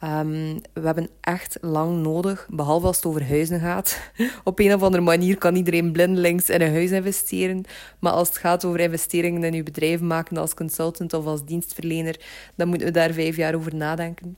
Um, 0.04 0.61
we 0.73 0.80
hebben 0.80 1.08
echt 1.20 1.58
lang 1.61 2.02
nodig, 2.02 2.47
behalve 2.50 2.87
als 2.87 2.97
het 2.97 3.04
over 3.04 3.28
huizen 3.28 3.61
gaat. 3.61 4.11
Op 4.44 4.58
een 4.58 4.75
of 4.75 4.82
andere 4.82 5.02
manier 5.02 5.38
kan 5.38 5.54
iedereen 5.54 5.92
blindelings 5.92 6.49
in 6.49 6.61
een 6.61 6.73
huis 6.73 6.90
investeren. 6.90 7.64
Maar 7.99 8.12
als 8.12 8.28
het 8.28 8.37
gaat 8.37 8.64
over 8.64 8.80
investeringen 8.80 9.44
in 9.44 9.52
je 9.52 9.62
bedrijf 9.62 10.00
maken 10.00 10.37
als 10.37 10.54
consultant 10.54 11.12
of 11.12 11.26
als 11.26 11.44
dienstverlener, 11.44 12.20
dan 12.54 12.68
moeten 12.68 12.87
we 12.87 12.92
daar 12.92 13.12
vijf 13.12 13.37
jaar 13.37 13.54
over 13.54 13.75
nadenken. 13.75 14.37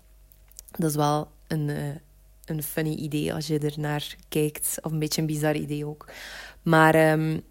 Dat 0.70 0.90
is 0.90 0.96
wel 0.96 1.28
een, 1.46 1.68
uh, 1.68 1.76
een 2.50 2.62
funny 2.62 2.94
idee 2.94 3.34
als 3.34 3.46
je 3.46 3.58
er 3.58 3.74
naar 3.76 4.16
kijkt, 4.28 4.78
of 4.82 4.92
een 4.92 4.98
beetje 4.98 5.20
een 5.20 5.26
bizar 5.26 5.56
idee 5.56 5.86
ook. 5.86 6.06
Maar 6.62 7.12
um, 7.12 7.42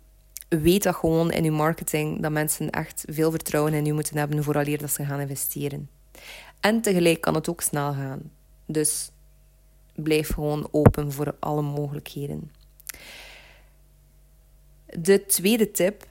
weet 0.50 0.84
dat 0.84 0.96
gewoon 0.96 1.32
in 1.32 1.44
je 1.44 1.52
marketing 1.52 2.22
dat 2.22 2.32
mensen 2.32 2.70
echt 2.70 3.04
veel 3.08 3.32
vertrouwen 3.32 3.74
in 3.74 3.86
je 3.86 3.94
moeten 3.94 4.18
hebben 4.18 4.44
vooraleer 4.44 4.78
dat 4.78 4.92
ze 4.92 5.06
gaan 5.06 5.20
investeren. 5.20 5.90
En 6.60 6.82
tegelijk 6.82 7.22
kan 7.22 7.36
het 7.36 7.50
ook 7.50 7.62
snel 7.62 7.94
gaan. 7.94 8.32
Dus 8.66 9.12
blijf 9.96 10.34
gewoon 10.34 10.68
open 10.72 11.12
voor 11.12 11.36
alle 11.40 11.62
mogelijkheden. 11.62 12.52
De 14.86 15.26
tweede 15.26 15.72
tip, 15.72 16.08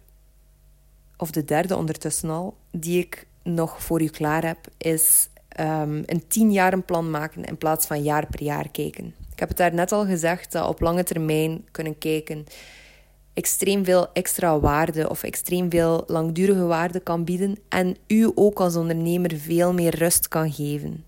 of 1.16 1.30
de 1.30 1.45
derde 1.45 1.76
ondertussen 1.76 2.30
al, 2.30 2.57
die 2.71 2.99
ik 2.99 3.26
nog 3.42 3.83
voor 3.83 4.02
u 4.02 4.09
klaar 4.09 4.45
heb, 4.45 4.59
is 4.76 5.28
um, 5.61 6.03
een 6.07 6.25
tien 6.29 6.53
jaar 6.53 6.83
plan 6.83 7.11
maken 7.11 7.45
in 7.45 7.59
plaats 7.59 7.87
van 7.87 8.03
jaar 8.03 8.27
per 8.27 8.43
jaar 8.43 8.71
kijken. 8.71 9.15
Ik 9.33 9.38
heb 9.38 9.49
het 9.49 9.59
daar 9.59 9.75
net 9.75 9.93
al 9.93 10.07
gezegd 10.07 10.53
dat 10.53 10.69
op 10.69 10.81
lange 10.81 11.05
termijn 11.05 11.65
kunnen 11.71 11.99
kijken 11.99 12.47
extreem 13.38 13.85
veel 13.85 14.12
extra 14.12 14.61
waarde 14.61 15.09
of 15.11 15.23
extreem 15.23 15.71
veel 15.71 16.05
langdurige 16.07 16.65
waarde 16.65 17.00
kan 17.00 17.25
bieden 17.25 17.59
en 17.69 17.97
u 18.07 18.31
ook 18.35 18.61
als 18.61 18.77
ondernemer 18.77 19.37
veel 19.37 19.73
meer 19.73 19.95
rust 19.95 20.29
kan 20.29 20.53
geven. 20.53 21.05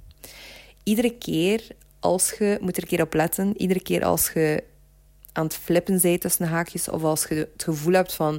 Iedere 0.82 1.18
keer 1.18 1.66
als 2.00 2.34
je, 2.38 2.58
moet 2.60 2.76
er 2.76 2.82
een 2.82 2.88
keer 2.88 3.02
op 3.02 3.14
letten, 3.14 3.60
iedere 3.60 3.82
keer 3.82 4.04
als 4.04 4.30
je 4.32 4.64
aan 5.32 5.44
het 5.44 5.56
flippen 5.56 6.00
bent 6.00 6.20
tussen 6.20 6.46
haakjes 6.46 6.88
of 6.88 7.02
als 7.02 7.26
je 7.28 7.34
het 7.34 7.62
gevoel 7.64 7.92
hebt 7.92 8.14
van 8.14 8.34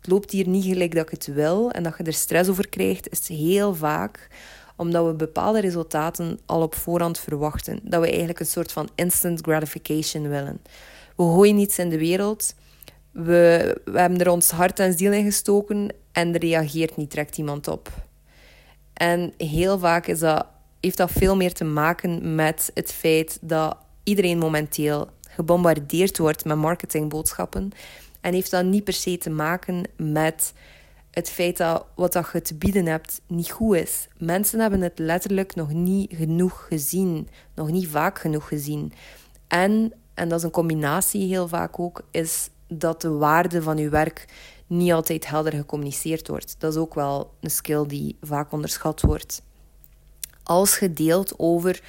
het 0.00 0.10
loopt 0.10 0.30
hier 0.30 0.48
niet 0.48 0.64
gelijk 0.64 0.94
dat 0.94 1.04
ik 1.04 1.10
het 1.10 1.26
wil 1.26 1.70
en 1.70 1.82
dat 1.82 1.94
je 1.98 2.04
er 2.04 2.12
stress 2.12 2.50
over 2.50 2.68
krijgt, 2.68 3.10
is 3.10 3.28
heel 3.28 3.74
vaak 3.74 4.28
omdat 4.76 5.06
we 5.06 5.14
bepaalde 5.14 5.60
resultaten 5.60 6.40
al 6.46 6.62
op 6.62 6.74
voorhand 6.74 7.18
verwachten. 7.18 7.80
Dat 7.82 8.00
we 8.00 8.08
eigenlijk 8.08 8.40
een 8.40 8.46
soort 8.46 8.72
van 8.72 8.88
instant 8.94 9.40
gratification 9.40 10.28
willen. 10.28 10.60
We 11.16 11.22
gooien 11.22 11.58
iets 11.58 11.78
in 11.78 11.88
de 11.88 11.98
wereld, 11.98 12.54
we, 13.10 13.80
we 13.84 13.98
hebben 13.98 14.20
er 14.20 14.30
ons 14.30 14.50
hart 14.50 14.78
en 14.78 14.98
ziel 14.98 15.12
in 15.12 15.24
gestoken 15.24 15.88
en 16.12 16.34
er 16.34 16.40
reageert 16.40 16.96
niet 16.96 17.10
direct 17.10 17.38
iemand 17.38 17.68
op. 17.68 17.88
En 18.92 19.32
heel 19.36 19.78
vaak 19.78 20.06
is 20.06 20.18
dat, 20.18 20.46
heeft 20.80 20.96
dat 20.96 21.10
veel 21.10 21.36
meer 21.36 21.52
te 21.52 21.64
maken 21.64 22.34
met 22.34 22.70
het 22.74 22.92
feit 22.92 23.38
dat 23.40 23.76
iedereen 24.02 24.38
momenteel 24.38 25.08
gebombardeerd 25.28 26.18
wordt 26.18 26.44
met 26.44 26.56
marketingboodschappen. 26.56 27.70
En 28.20 28.32
heeft 28.32 28.50
dat 28.50 28.64
niet 28.64 28.84
per 28.84 28.92
se 28.92 29.18
te 29.18 29.30
maken 29.30 29.82
met 29.96 30.52
het 31.16 31.30
feit 31.30 31.56
dat 31.56 31.86
wat 31.94 32.12
dat 32.12 32.28
je 32.32 32.40
te 32.42 32.54
bieden 32.54 32.86
hebt 32.86 33.20
niet 33.26 33.50
goed 33.50 33.76
is. 33.76 34.08
Mensen 34.18 34.60
hebben 34.60 34.80
het 34.80 34.98
letterlijk 34.98 35.54
nog 35.54 35.72
niet 35.72 36.14
genoeg 36.14 36.66
gezien, 36.68 37.28
nog 37.54 37.70
niet 37.70 37.88
vaak 37.88 38.18
genoeg 38.18 38.48
gezien. 38.48 38.92
En, 39.48 39.92
en 40.14 40.28
dat 40.28 40.38
is 40.38 40.44
een 40.44 40.50
combinatie 40.50 41.28
heel 41.28 41.48
vaak 41.48 41.78
ook, 41.78 42.02
is 42.10 42.50
dat 42.68 43.00
de 43.00 43.10
waarde 43.10 43.62
van 43.62 43.76
je 43.76 43.88
werk 43.88 44.24
niet 44.66 44.92
altijd 44.92 45.26
helder 45.26 45.52
gecommuniceerd 45.52 46.28
wordt. 46.28 46.54
Dat 46.58 46.72
is 46.72 46.78
ook 46.78 46.94
wel 46.94 47.30
een 47.40 47.50
skill 47.50 47.86
die 47.86 48.16
vaak 48.20 48.52
onderschat 48.52 49.00
wordt. 49.00 49.42
Als 50.42 50.78
je 50.78 50.92
deelt 50.92 51.38
over 51.38 51.82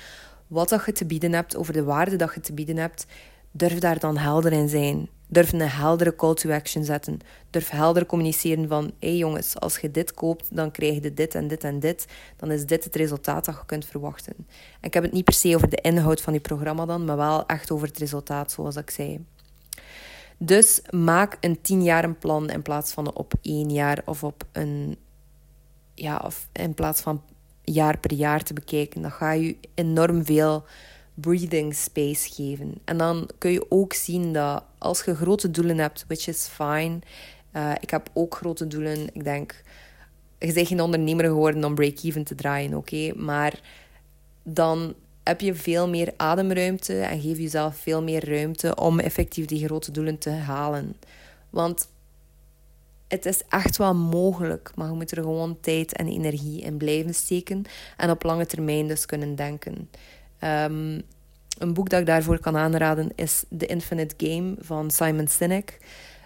wat 0.47 0.69
dat 0.69 0.85
je 0.85 0.91
te 0.91 1.05
bieden 1.05 1.33
hebt, 1.33 1.55
over 1.55 1.73
de 1.73 1.83
waarde 1.83 2.15
dat 2.15 2.33
je 2.33 2.39
te 2.39 2.53
bieden 2.53 2.77
hebt, 2.77 3.05
durf 3.51 3.79
daar 3.79 3.99
dan 3.99 4.17
helder 4.17 4.51
in 4.51 4.69
zijn. 4.69 5.09
Durf 5.27 5.53
een 5.53 5.61
heldere 5.61 6.15
call 6.15 6.33
to 6.33 6.51
action 6.51 6.83
zetten. 6.83 7.19
Durf 7.49 7.69
helder 7.69 8.05
communiceren 8.05 8.67
van: 8.67 8.83
hé 8.83 9.07
hey 9.07 9.17
jongens, 9.17 9.59
als 9.59 9.77
je 9.77 9.91
dit 9.91 10.13
koopt, 10.13 10.55
dan 10.55 10.71
krijg 10.71 11.03
je 11.03 11.13
dit 11.13 11.35
en 11.35 11.47
dit 11.47 11.63
en 11.63 11.79
dit. 11.79 12.05
Dan 12.37 12.51
is 12.51 12.65
dit 12.65 12.83
het 12.83 12.95
resultaat 12.95 13.45
dat 13.45 13.55
je 13.55 13.65
kunt 13.65 13.85
verwachten. 13.85 14.33
En 14.37 14.87
ik 14.87 14.93
heb 14.93 15.03
het 15.03 15.11
niet 15.11 15.23
per 15.23 15.33
se 15.33 15.55
over 15.55 15.69
de 15.69 15.81
inhoud 15.81 16.21
van 16.21 16.33
je 16.33 16.39
programma 16.39 16.85
dan, 16.85 17.05
maar 17.05 17.17
wel 17.17 17.45
echt 17.45 17.71
over 17.71 17.87
het 17.87 17.97
resultaat, 17.97 18.51
zoals 18.51 18.75
ik 18.75 18.89
zei. 18.89 19.25
Dus 20.37 20.81
maak 20.89 21.37
een 21.41 21.61
tien 21.61 21.83
jaar 21.83 22.13
plan 22.13 22.49
in 22.49 22.61
plaats 22.61 22.91
van 22.91 23.13
op 23.13 23.33
één 23.41 23.69
jaar 23.69 24.01
of 24.05 24.23
op 24.23 24.43
een. 24.51 24.97
Ja, 25.93 26.21
of 26.25 26.47
in 26.51 26.73
plaats 26.73 27.01
van 27.01 27.21
jaar 27.63 27.97
per 27.97 28.13
jaar 28.13 28.43
te 28.43 28.53
bekijken. 28.53 29.01
Dat 29.01 29.11
gaat 29.11 29.39
je 29.39 29.57
enorm 29.73 30.25
veel 30.25 30.65
breathing 31.19 31.75
space 31.75 32.33
geven. 32.33 32.73
En 32.85 32.97
dan 32.97 33.29
kun 33.37 33.51
je 33.51 33.65
ook 33.69 33.93
zien 33.93 34.33
dat 34.33 34.63
als 34.77 35.03
je 35.03 35.15
grote 35.15 35.51
doelen 35.51 35.77
hebt, 35.77 36.05
which 36.07 36.27
is 36.27 36.47
fine. 36.47 36.99
Uh, 37.53 37.71
ik 37.79 37.89
heb 37.89 38.09
ook 38.13 38.35
grote 38.35 38.67
doelen. 38.67 39.09
Ik 39.13 39.23
denk, 39.23 39.63
je 40.39 40.53
bent 40.53 40.67
geen 40.67 40.81
ondernemer 40.81 41.25
geworden 41.25 41.63
om 41.63 41.75
break-even 41.75 42.23
te 42.23 42.35
draaien, 42.35 42.73
oké? 42.73 43.13
Maar 43.15 43.59
dan 44.43 44.93
heb 45.23 45.41
je 45.41 45.53
veel 45.53 45.87
meer 45.87 46.13
ademruimte 46.17 46.99
en 46.99 47.21
geef 47.21 47.37
jezelf 47.37 47.77
veel 47.77 48.03
meer 48.03 48.29
ruimte 48.29 48.75
om 48.75 48.99
effectief 48.99 49.45
die 49.45 49.65
grote 49.65 49.91
doelen 49.91 50.17
te 50.17 50.29
halen. 50.29 50.95
Want 51.49 51.89
het 53.07 53.25
is 53.25 53.41
echt 53.49 53.77
wel 53.77 53.95
mogelijk, 53.95 54.71
maar 54.75 54.87
je 54.87 54.93
moet 54.93 55.11
er 55.11 55.21
gewoon 55.21 55.57
tijd 55.61 55.93
en 55.93 56.07
energie 56.07 56.61
in 56.61 56.77
blijven 56.77 57.13
steken 57.13 57.65
en 57.97 58.09
op 58.09 58.23
lange 58.23 58.45
termijn 58.45 58.87
dus 58.87 59.05
kunnen 59.05 59.35
denken. 59.35 59.89
Um, 60.43 61.01
een 61.57 61.73
boek 61.73 61.89
dat 61.89 61.99
ik 61.99 62.05
daarvoor 62.05 62.39
kan 62.39 62.57
aanraden 62.57 63.11
is 63.15 63.43
The 63.57 63.65
Infinite 63.65 64.27
Game 64.27 64.55
van 64.59 64.91
Simon 64.91 65.27
Sinek. 65.27 65.77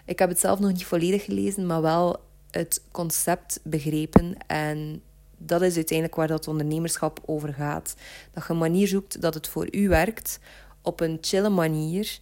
Ik 0.06 0.20
heb 0.20 0.30
het 0.30 0.40
zelf 0.40 0.60
nog 0.60 0.72
niet 0.72 0.86
volledig 0.86 1.24
gelezen, 1.24 1.66
maar 1.66 1.82
wel 1.82 2.20
het 2.52 2.82
concept 2.92 3.60
begrepen 3.64 4.36
en 4.48 5.02
dat 5.38 5.62
is 5.62 5.76
uiteindelijk 5.76 6.18
waar 6.18 6.28
dat 6.28 6.48
ondernemerschap 6.48 7.20
over 7.26 7.54
gaat. 7.54 7.96
Dat 8.34 8.44
je 8.48 8.54
een 8.54 8.60
manier 8.60 8.88
zoekt 8.88 9.22
dat 9.22 9.34
het 9.34 9.48
voor 9.48 9.68
u 9.76 9.88
werkt 9.88 10.40
op 10.82 11.00
een 11.00 11.18
chille 11.22 11.50
manier. 11.50 12.20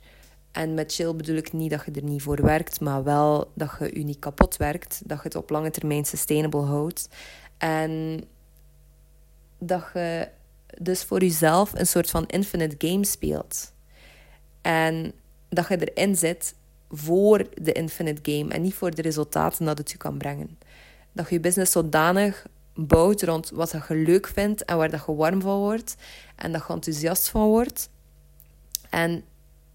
En 0.52 0.74
met 0.74 0.94
chill 0.94 1.16
bedoel 1.16 1.36
ik 1.36 1.54
niet 1.54 1.70
dat 1.70 1.86
je 1.86 1.92
er 1.92 2.04
niet 2.04 2.22
voor 2.22 2.42
werkt, 2.42 2.80
maar 2.80 3.04
wel 3.04 3.52
dat 3.54 3.72
je 3.80 3.98
je 3.98 4.04
niet 4.04 4.20
kapot 4.20 4.58
werkt. 4.58 5.02
Dat 5.06 5.18
je 5.18 5.24
het 5.24 5.36
op 5.36 5.50
lange 5.50 5.72
termijn 5.72 6.06
sustainable 6.06 6.62
houdt. 6.62 7.10
En 7.58 8.24
dat 9.60 9.90
je 9.94 10.28
dus 10.78 11.04
voor 11.04 11.20
jezelf 11.20 11.74
een 11.74 11.88
soort 11.88 12.10
van 12.10 12.26
infinite 12.26 12.88
game 12.88 13.06
speelt. 13.06 13.74
En 14.62 15.14
dat 15.50 15.68
je 15.68 15.94
erin 15.94 16.16
zit 16.16 16.56
voor 16.90 17.48
de 17.62 17.72
infinite 17.72 18.32
game 18.32 18.54
en 18.54 18.62
niet 18.62 18.74
voor 18.74 18.96
de 18.96 19.02
resultaten 19.02 19.66
dat 19.66 19.78
het 19.78 19.92
je 19.92 19.98
kan 19.98 20.18
brengen. 20.18 20.58
Dat 21.12 21.30
je 21.30 21.36
je 21.36 21.40
business 21.42 21.72
zodanig 21.72 22.46
bouwt 22.74 23.22
rond 23.22 23.50
wat 23.50 23.72
je 23.72 23.96
leuk 23.96 24.28
vindt 24.28 24.66
en 24.66 24.78
waar 24.78 24.92
je 24.92 25.16
warm 25.16 25.42
van 25.42 25.58
wordt 25.58 25.96
en 26.36 26.52
dat 26.52 26.64
je 26.68 26.74
enthousiast 26.74 27.30
van 27.30 27.48
wordt. 27.48 27.90
En 28.90 29.24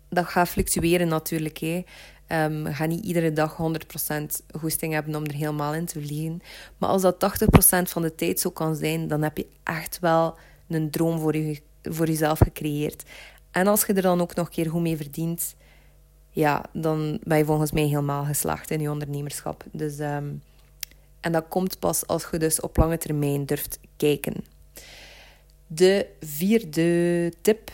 dat 0.09 0.27
gaat 0.27 0.49
fluctueren 0.49 1.09
natuurlijk. 1.09 1.59
Hè. 1.59 1.85
Um, 2.29 2.67
je 2.67 2.75
gaat 2.75 2.89
niet 2.89 3.05
iedere 3.05 3.33
dag 3.33 3.57
100% 3.57 4.25
goesting 4.59 4.93
hebben 4.93 5.15
om 5.15 5.25
er 5.25 5.35
helemaal 5.35 5.75
in 5.75 5.87
te 5.87 6.01
vliegen. 6.01 6.41
Maar 6.79 6.89
als 6.89 7.03
dat 7.03 7.15
80% 7.15 7.83
van 7.83 8.03
de 8.03 8.15
tijd 8.15 8.41
zo 8.41 8.51
kan 8.51 8.77
zijn, 8.77 9.09
dan 9.09 9.23
heb 9.23 9.37
je 9.37 9.47
echt 9.63 9.99
wel 9.99 10.37
een 10.69 10.91
droom 10.91 11.19
voor, 11.19 11.37
je, 11.37 11.61
voor 11.83 12.07
jezelf 12.07 12.39
gecreëerd. 12.39 13.03
En 13.51 13.67
als 13.67 13.85
je 13.87 13.93
er 13.93 14.03
dan 14.03 14.21
ook 14.21 14.35
nog 14.35 14.47
een 14.47 14.53
keer 14.53 14.71
goed 14.71 14.83
mee 14.83 14.97
verdient, 14.97 15.55
ja, 16.31 16.65
dan 16.73 17.21
ben 17.23 17.39
je 17.39 17.45
volgens 17.45 17.73
mij 17.73 17.83
helemaal 17.83 18.25
geslaagd 18.25 18.71
in 18.71 18.81
je 18.81 18.91
ondernemerschap. 18.91 19.65
Dus 19.73 19.99
um, 19.99 20.43
en 21.21 21.33
dat 21.33 21.45
komt 21.49 21.79
pas 21.79 22.07
als 22.07 22.27
je 22.31 22.39
dus 22.39 22.61
op 22.61 22.77
lange 22.77 22.99
termijn 22.99 23.47
durft 23.47 23.79
kijken. 23.97 24.45
De 25.67 26.07
vierde 26.21 27.33
tip. 27.41 27.71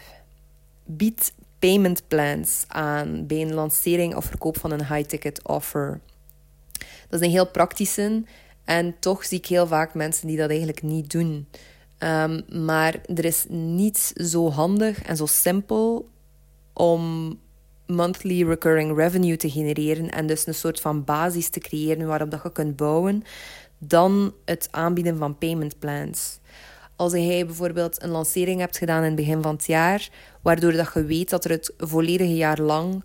Bied 0.85 1.32
payment 1.59 2.02
plans 2.09 2.64
aan 2.68 3.26
bij 3.26 3.40
een 3.40 3.54
lancering 3.54 4.14
of 4.14 4.25
verkoop 4.25 4.59
van 4.59 4.70
een 4.70 4.87
high-ticket 4.87 5.49
offer. 5.49 6.00
Dat 7.09 7.20
is 7.20 7.26
een 7.26 7.32
heel 7.32 7.50
praktische 7.50 8.23
en 8.64 8.97
toch 8.99 9.25
zie 9.25 9.38
ik 9.38 9.47
heel 9.47 9.66
vaak 9.66 9.94
mensen 9.94 10.26
die 10.26 10.37
dat 10.37 10.49
eigenlijk 10.49 10.82
niet 10.82 11.11
doen. 11.11 11.47
Um, 12.02 12.42
maar 12.64 13.00
er 13.14 13.25
is 13.25 13.45
niets 13.49 14.12
zo 14.12 14.50
handig 14.50 15.02
en 15.02 15.16
zo 15.16 15.26
simpel 15.26 16.09
om 16.73 17.38
monthly 17.87 18.45
recurring 18.45 18.97
revenue 18.97 19.37
te 19.37 19.50
genereren 19.50 20.11
en 20.11 20.26
dus 20.26 20.47
een 20.47 20.54
soort 20.54 20.80
van 20.80 21.04
basis 21.04 21.49
te 21.49 21.61
creëren 21.61 22.07
waarop 22.07 22.30
dat 22.30 22.42
je 22.42 22.52
kunt 22.52 22.76
bouwen, 22.76 23.23
dan 23.78 24.35
het 24.45 24.69
aanbieden 24.71 25.19
van 25.19 25.38
payment 25.38 25.78
plans. 25.78 26.38
Als 26.97 27.12
jij 27.12 27.47
bijvoorbeeld 27.47 28.02
een 28.02 28.11
lancering 28.11 28.61
hebt 28.61 28.78
gedaan 28.78 29.00
in 29.00 29.07
het 29.07 29.14
begin 29.14 29.42
van 29.42 29.54
het 29.54 29.66
jaar, 29.66 30.09
waardoor 30.42 30.73
dat 30.73 30.90
je 30.95 31.04
weet 31.04 31.30
dat 31.30 31.45
er 31.45 31.50
het 31.50 31.75
volledige 31.78 32.37
jaar 32.37 32.61
lang 32.61 33.04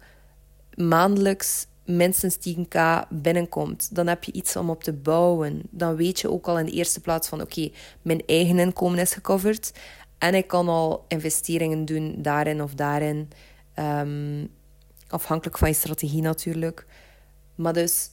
maandelijks 0.76 1.68
minstens 1.86 2.38
10k 2.38 3.08
binnenkomt, 3.10 3.96
dan 3.96 4.08
heb 4.08 4.24
je 4.24 4.32
iets 4.32 4.56
om 4.56 4.70
op 4.70 4.84
te 4.84 4.94
bouwen. 4.94 5.62
Dan 5.70 5.96
weet 5.96 6.20
je 6.20 6.32
ook 6.32 6.48
al 6.48 6.60
in 6.60 6.66
de 6.66 6.72
eerste 6.72 7.02
plaats 7.02 7.28
van 7.28 7.42
oké, 7.42 7.70
mijn 8.02 8.24
eigen 8.26 8.60
inkomen 8.60 9.00
is 9.00 9.14
gecoverd 9.14 9.72
en 10.18 10.36
ik 10.36 10.48
kan 10.48 10.70
al 10.70 11.06
investeringen 11.08 11.86
doen 11.86 12.16
daarin 12.18 12.64
of 12.64 12.74
daarin. 12.74 13.30
Um, 13.80 14.50
Afhankelijk 15.08 15.58
van 15.58 15.68
je 15.68 15.74
strategie 15.74 16.22
natuurlijk. 16.22 16.86
Maar 17.56 17.74
dus 17.74 18.10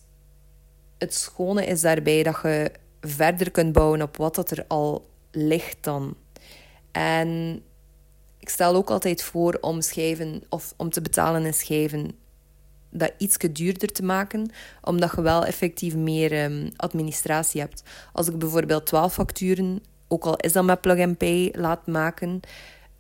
het 0.99 1.15
schone 1.15 1.67
is 1.67 1.81
daarbij 1.81 2.23
dat 2.23 2.39
je 2.43 2.73
verder 3.01 3.51
kunt 3.51 3.73
bouwen 3.73 4.03
op 4.03 4.17
wat 4.17 4.35
dat 4.35 4.51
er 4.51 4.65
al 4.69 5.11
ligt 5.31 5.77
dan. 5.81 6.17
En 6.93 7.63
ik 8.39 8.49
stel 8.49 8.75
ook 8.75 8.91
altijd 8.91 9.23
voor 9.23 9.59
om 9.61 9.81
schijven 9.81 10.43
of 10.49 10.75
om 10.77 10.91
te 10.91 11.01
betalen 11.01 11.45
in 11.45 11.55
schijven 11.55 12.19
dat 12.93 13.13
iets 13.19 13.37
duurder 13.37 13.93
te 13.93 14.03
maken, 14.03 14.51
omdat 14.83 15.13
je 15.17 15.23
wel 15.23 15.45
effectief 15.45 15.95
meer 15.95 16.33
ehm, 16.33 16.71
administratie 16.77 17.61
hebt. 17.61 17.83
Als 18.13 18.29
ik 18.29 18.39
bijvoorbeeld 18.39 18.87
12 18.87 19.13
facturen, 19.13 19.83
ook 20.09 20.25
al 20.25 20.37
is 20.37 20.53
dat 20.53 20.65
met 20.65 20.81
Plug 20.81 20.99
and 20.99 21.19
Pay, 21.19 21.53
laat 21.57 21.87
maken, 21.87 22.41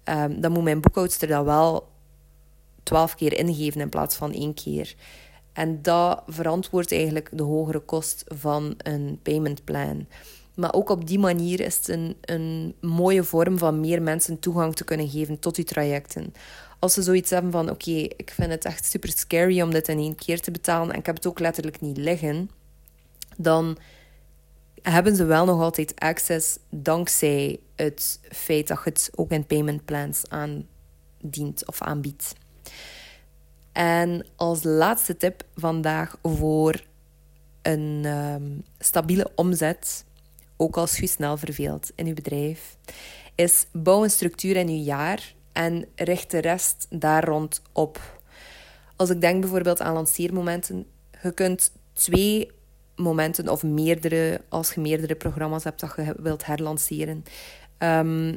um, 0.04 0.40
dan 0.40 0.52
moet 0.52 0.62
mijn 0.62 0.80
boekhoudster 0.80 1.28
dat 1.28 1.44
wel 1.44 1.88
12 2.82 3.14
keer 3.14 3.38
ingeven 3.38 3.80
in 3.80 3.88
plaats 3.88 4.16
van 4.16 4.32
één 4.32 4.54
keer. 4.54 4.94
En 5.52 5.82
dat 5.82 6.22
verantwoordt 6.26 6.92
eigenlijk 6.92 7.28
de 7.32 7.42
hogere 7.42 7.80
kost 7.80 8.24
van 8.26 8.74
een 8.78 9.18
payment 9.22 9.64
plan. 9.64 10.06
Maar 10.54 10.74
ook 10.74 10.90
op 10.90 11.06
die 11.06 11.18
manier 11.18 11.60
is 11.60 11.76
het 11.76 11.88
een, 11.88 12.16
een 12.20 12.74
mooie 12.80 13.24
vorm 13.24 13.58
van 13.58 13.80
meer 13.80 14.02
mensen 14.02 14.38
toegang 14.38 14.74
te 14.74 14.84
kunnen 14.84 15.08
geven 15.08 15.38
tot 15.38 15.54
die 15.54 15.64
trajecten. 15.64 16.34
Als 16.82 16.94
ze 16.94 17.02
zoiets 17.02 17.30
hebben 17.30 17.50
van: 17.52 17.70
oké, 17.70 17.90
ik 17.90 18.32
vind 18.34 18.50
het 18.50 18.64
echt 18.64 18.84
super 18.84 19.08
scary 19.08 19.60
om 19.60 19.70
dit 19.70 19.88
in 19.88 19.98
één 19.98 20.14
keer 20.14 20.40
te 20.40 20.50
betalen 20.50 20.92
en 20.92 20.98
ik 20.98 21.06
heb 21.06 21.14
het 21.14 21.26
ook 21.26 21.38
letterlijk 21.38 21.80
niet 21.80 21.96
liggen, 21.96 22.50
dan 23.36 23.78
hebben 24.82 25.16
ze 25.16 25.24
wel 25.24 25.44
nog 25.44 25.60
altijd 25.60 26.00
access 26.00 26.58
dankzij 26.70 27.60
het 27.76 28.20
feit 28.28 28.68
dat 28.68 28.80
je 28.84 28.90
het 28.90 29.10
ook 29.14 29.30
in 29.30 29.46
payment 29.46 29.84
plans 29.84 30.22
aandient 30.28 31.66
of 31.66 31.82
aanbiedt. 31.82 32.34
En 33.72 34.26
als 34.36 34.62
laatste 34.62 35.16
tip 35.16 35.44
vandaag 35.54 36.16
voor 36.22 36.84
een 37.62 38.00
ehm, 38.04 38.50
stabiele 38.78 39.30
omzet, 39.34 40.04
ook 40.56 40.76
als 40.76 40.98
je 40.98 41.06
snel 41.06 41.36
verveelt 41.36 41.90
in 41.94 42.06
je 42.06 42.14
bedrijf, 42.14 42.76
is 43.34 43.66
bouw 43.72 44.02
een 44.02 44.10
structuur 44.10 44.56
in 44.56 44.68
je 44.68 44.82
jaar 44.82 45.34
en 45.52 45.86
richt 45.94 46.30
de 46.30 46.38
rest 46.38 46.86
daar 46.90 47.24
rond 47.24 47.62
op. 47.72 48.20
Als 48.96 49.10
ik 49.10 49.20
denk 49.20 49.40
bijvoorbeeld 49.40 49.80
aan 49.80 49.94
lanceermomenten, 49.94 50.86
je 51.22 51.32
kunt 51.32 51.72
twee 51.92 52.50
momenten 52.96 53.48
of 53.48 53.62
meerdere, 53.62 54.40
als 54.48 54.74
je 54.74 54.80
meerdere 54.80 55.14
programma's 55.14 55.64
hebt 55.64 55.80
dat 55.80 55.92
je 55.96 56.14
wilt 56.18 56.46
herlanceren. 56.46 57.24
Um, 57.78 58.36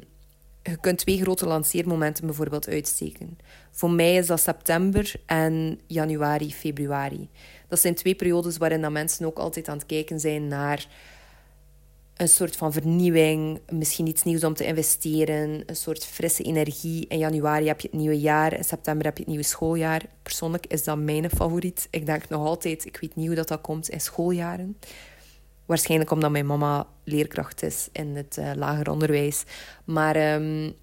je 0.63 0.77
kunt 0.79 0.97
twee 0.97 1.21
grote 1.21 1.47
lanceermomenten 1.47 2.25
bijvoorbeeld 2.25 2.67
uitsteken. 2.67 3.37
Voor 3.71 3.91
mij 3.91 4.15
is 4.15 4.27
dat 4.27 4.39
september 4.39 5.13
en 5.25 5.79
januari, 5.87 6.53
februari. 6.53 7.29
Dat 7.67 7.79
zijn 7.79 7.95
twee 7.95 8.15
periodes 8.15 8.57
waarin 8.57 8.81
dat 8.81 8.91
mensen 8.91 9.25
ook 9.25 9.37
altijd 9.37 9.67
aan 9.67 9.77
het 9.77 9.85
kijken 9.85 10.19
zijn 10.19 10.47
naar 10.47 10.87
een 12.15 12.29
soort 12.29 12.55
van 12.55 12.73
vernieuwing, 12.73 13.59
misschien 13.69 14.07
iets 14.07 14.23
nieuws 14.23 14.43
om 14.43 14.53
te 14.53 14.65
investeren, 14.65 15.63
een 15.65 15.75
soort 15.75 16.05
frisse 16.05 16.43
energie. 16.43 17.07
In 17.07 17.17
januari 17.17 17.67
heb 17.67 17.81
je 17.81 17.87
het 17.87 17.97
nieuwe 17.97 18.19
jaar, 18.19 18.53
in 18.53 18.63
september 18.63 19.05
heb 19.05 19.13
je 19.17 19.23
het 19.23 19.31
nieuwe 19.31 19.45
schooljaar. 19.45 20.01
Persoonlijk 20.21 20.65
is 20.67 20.83
dat 20.83 20.97
mijn 20.97 21.29
favoriet. 21.29 21.87
Ik 21.89 22.05
denk 22.05 22.29
nog 22.29 22.45
altijd, 22.47 22.85
ik 22.85 22.97
weet 23.01 23.15
niet 23.15 23.27
hoe 23.27 23.35
dat, 23.35 23.47
dat 23.47 23.61
komt 23.61 23.89
in 23.89 24.01
schooljaren. 24.01 24.77
Waarschijnlijk 25.65 26.11
omdat 26.11 26.31
mijn 26.31 26.45
mama 26.45 26.87
leerkracht 27.03 27.63
is 27.63 27.89
in 27.91 28.15
het 28.15 28.37
uh, 28.39 28.51
lager 28.55 28.89
onderwijs. 28.89 29.43
Maar 29.85 30.33
um, 30.33 30.73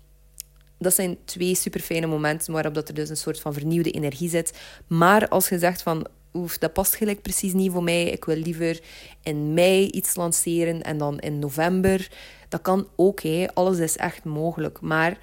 dat 0.79 0.95
zijn 0.95 1.19
twee 1.25 1.55
super 1.55 1.81
fijne 1.81 2.07
momenten 2.07 2.53
waarop 2.53 2.75
dat 2.75 2.89
er 2.89 2.95
dus 2.95 3.09
een 3.09 3.17
soort 3.17 3.41
van 3.41 3.53
vernieuwde 3.53 3.91
energie 3.91 4.29
zit. 4.29 4.59
Maar 4.87 5.29
als 5.29 5.49
je 5.49 5.59
zegt 5.59 5.83
van 5.83 6.07
oef, 6.33 6.59
dat 6.59 6.73
past 6.73 6.95
gelijk 6.95 7.23
precies 7.23 7.53
niet 7.53 7.73
voor 7.73 7.83
mij. 7.83 8.05
Ik 8.05 8.25
wil 8.25 8.37
liever 8.37 8.81
in 9.23 9.55
mei 9.55 9.87
iets 9.87 10.15
lanceren 10.15 10.83
en 10.83 10.99
dan 10.99 11.19
in 11.19 11.39
november. 11.39 12.11
Dat 12.49 12.61
kan 12.62 12.89
ook, 12.97 13.21
hè. 13.21 13.47
alles 13.55 13.79
is 13.79 13.97
echt 13.97 14.25
mogelijk. 14.25 14.81
Maar 14.81 15.19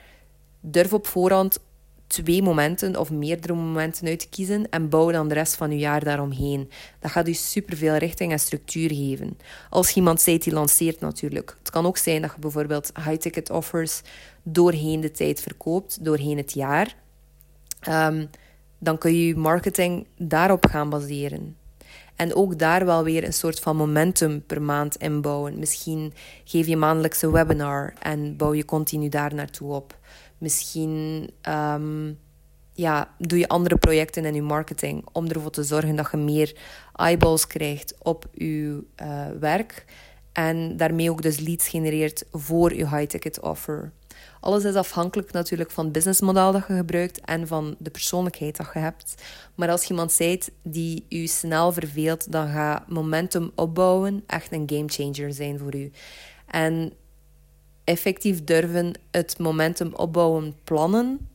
durf 0.61 0.93
op 0.93 1.07
voorhand 1.07 1.59
twee 2.07 2.43
momenten 2.43 2.95
of 2.95 3.11
meerdere 3.11 3.53
momenten 3.53 4.07
uit 4.07 4.19
te 4.19 4.29
kiezen 4.29 4.69
en 4.69 4.89
bouw 4.89 5.11
dan 5.11 5.27
de 5.27 5.33
rest 5.33 5.55
van 5.55 5.71
je 5.71 5.77
jaar 5.77 6.03
daaromheen. 6.03 6.69
Dat 6.99 7.11
gaat 7.11 7.27
u 7.27 7.33
superveel 7.33 7.95
richting 7.95 8.31
en 8.31 8.39
structuur 8.39 8.89
geven. 8.89 9.37
Als 9.69 9.93
iemand 9.93 10.21
zijt 10.21 10.43
die 10.43 10.53
lanceert 10.53 10.99
natuurlijk. 10.99 11.55
Het 11.59 11.69
kan 11.69 11.85
ook 11.85 11.97
zijn 11.97 12.21
dat 12.21 12.31
je 12.35 12.39
bijvoorbeeld 12.39 12.91
high-ticket 13.05 13.49
offers 13.49 14.01
doorheen 14.43 14.99
de 15.01 15.11
tijd 15.11 15.41
verkoopt, 15.41 16.05
doorheen 16.05 16.37
het 16.37 16.53
jaar. 16.53 16.95
Um, 17.89 18.29
dan 18.79 18.97
kun 18.97 19.13
je 19.15 19.27
je 19.27 19.35
marketing 19.35 20.07
daarop 20.17 20.65
gaan 20.65 20.89
baseren. 20.89 21.57
En 22.15 22.35
ook 22.35 22.59
daar 22.59 22.85
wel 22.85 23.03
weer 23.03 23.23
een 23.23 23.33
soort 23.33 23.59
van 23.59 23.75
momentum 23.75 24.45
per 24.45 24.61
maand 24.61 24.95
inbouwen. 24.95 25.59
Misschien 25.59 26.13
geef 26.43 26.67
je 26.67 26.77
maandelijkse 26.77 27.31
webinar 27.31 27.93
en 28.01 28.37
bouw 28.37 28.53
je 28.53 28.65
continu 28.65 29.09
daar 29.09 29.33
naartoe 29.33 29.73
op. 29.73 29.97
Misschien 30.37 31.29
um, 31.49 32.17
ja, 32.73 33.15
doe 33.17 33.39
je 33.39 33.47
andere 33.47 33.77
projecten 33.77 34.25
in 34.25 34.33
je 34.33 34.41
marketing 34.41 35.05
om 35.11 35.27
ervoor 35.27 35.51
te 35.51 35.63
zorgen 35.63 35.95
dat 35.95 36.09
je 36.11 36.17
meer 36.17 36.55
eyeballs 36.95 37.47
krijgt 37.47 37.95
op 37.99 38.25
je 38.33 38.83
uh, 39.01 39.27
werk. 39.39 39.85
En 40.31 40.77
daarmee 40.77 41.11
ook 41.11 41.21
dus 41.21 41.39
leads 41.39 41.67
genereert 41.67 42.25
voor 42.31 42.73
je 42.75 42.89
high-ticket 42.89 43.39
offer. 43.39 43.91
Alles 44.39 44.63
is 44.63 44.75
afhankelijk 44.75 45.31
natuurlijk 45.31 45.71
van 45.71 45.83
het 45.83 45.93
businessmodel 45.93 46.51
dat 46.51 46.67
je 46.67 46.75
gebruikt 46.75 47.21
en 47.21 47.47
van 47.47 47.75
de 47.79 47.89
persoonlijkheid 47.89 48.57
dat 48.57 48.69
je 48.73 48.79
hebt. 48.79 49.13
Maar 49.55 49.69
als 49.69 49.83
je 49.83 49.89
iemand 49.89 50.11
zijt 50.11 50.51
die 50.63 51.05
je 51.07 51.27
snel 51.27 51.71
verveelt, 51.71 52.31
dan 52.31 52.47
gaat 52.47 52.89
momentum 52.89 53.51
opbouwen 53.55 54.23
echt 54.27 54.51
een 54.51 54.69
gamechanger 54.69 55.33
zijn 55.33 55.59
voor 55.59 55.75
u. 55.75 55.91
En 56.45 56.93
effectief 57.83 58.43
durven 58.43 58.93
het 59.11 59.39
momentum 59.39 59.93
opbouwen 59.93 60.55
plannen 60.63 61.29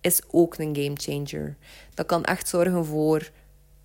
is 0.00 0.20
ook 0.30 0.58
een 0.58 0.76
gamechanger. 0.76 1.56
Dat 1.94 2.06
kan 2.06 2.24
echt 2.24 2.48
zorgen 2.48 2.84
voor 2.84 3.30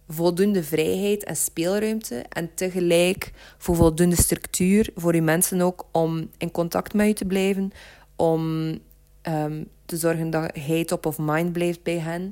voldoende 0.07 0.63
vrijheid 0.63 1.23
en 1.23 1.35
speelruimte 1.35 2.25
en 2.29 2.53
tegelijk 2.53 3.31
voor 3.57 3.75
voldoende 3.75 4.15
structuur 4.15 4.89
voor 4.95 5.13
uw 5.13 5.23
mensen 5.23 5.61
ook 5.61 5.85
om 5.91 6.29
in 6.37 6.51
contact 6.51 6.93
met 6.93 7.07
u 7.07 7.13
te 7.13 7.25
blijven, 7.25 7.71
om 8.19 8.69
um, 9.23 9.67
te 9.85 9.97
zorgen 9.97 10.29
dat 10.29 10.51
hij 10.53 10.85
top 10.85 11.05
of 11.05 11.17
mind 11.17 11.51
blijft 11.51 11.83
bij 11.83 11.99
hen 11.99 12.31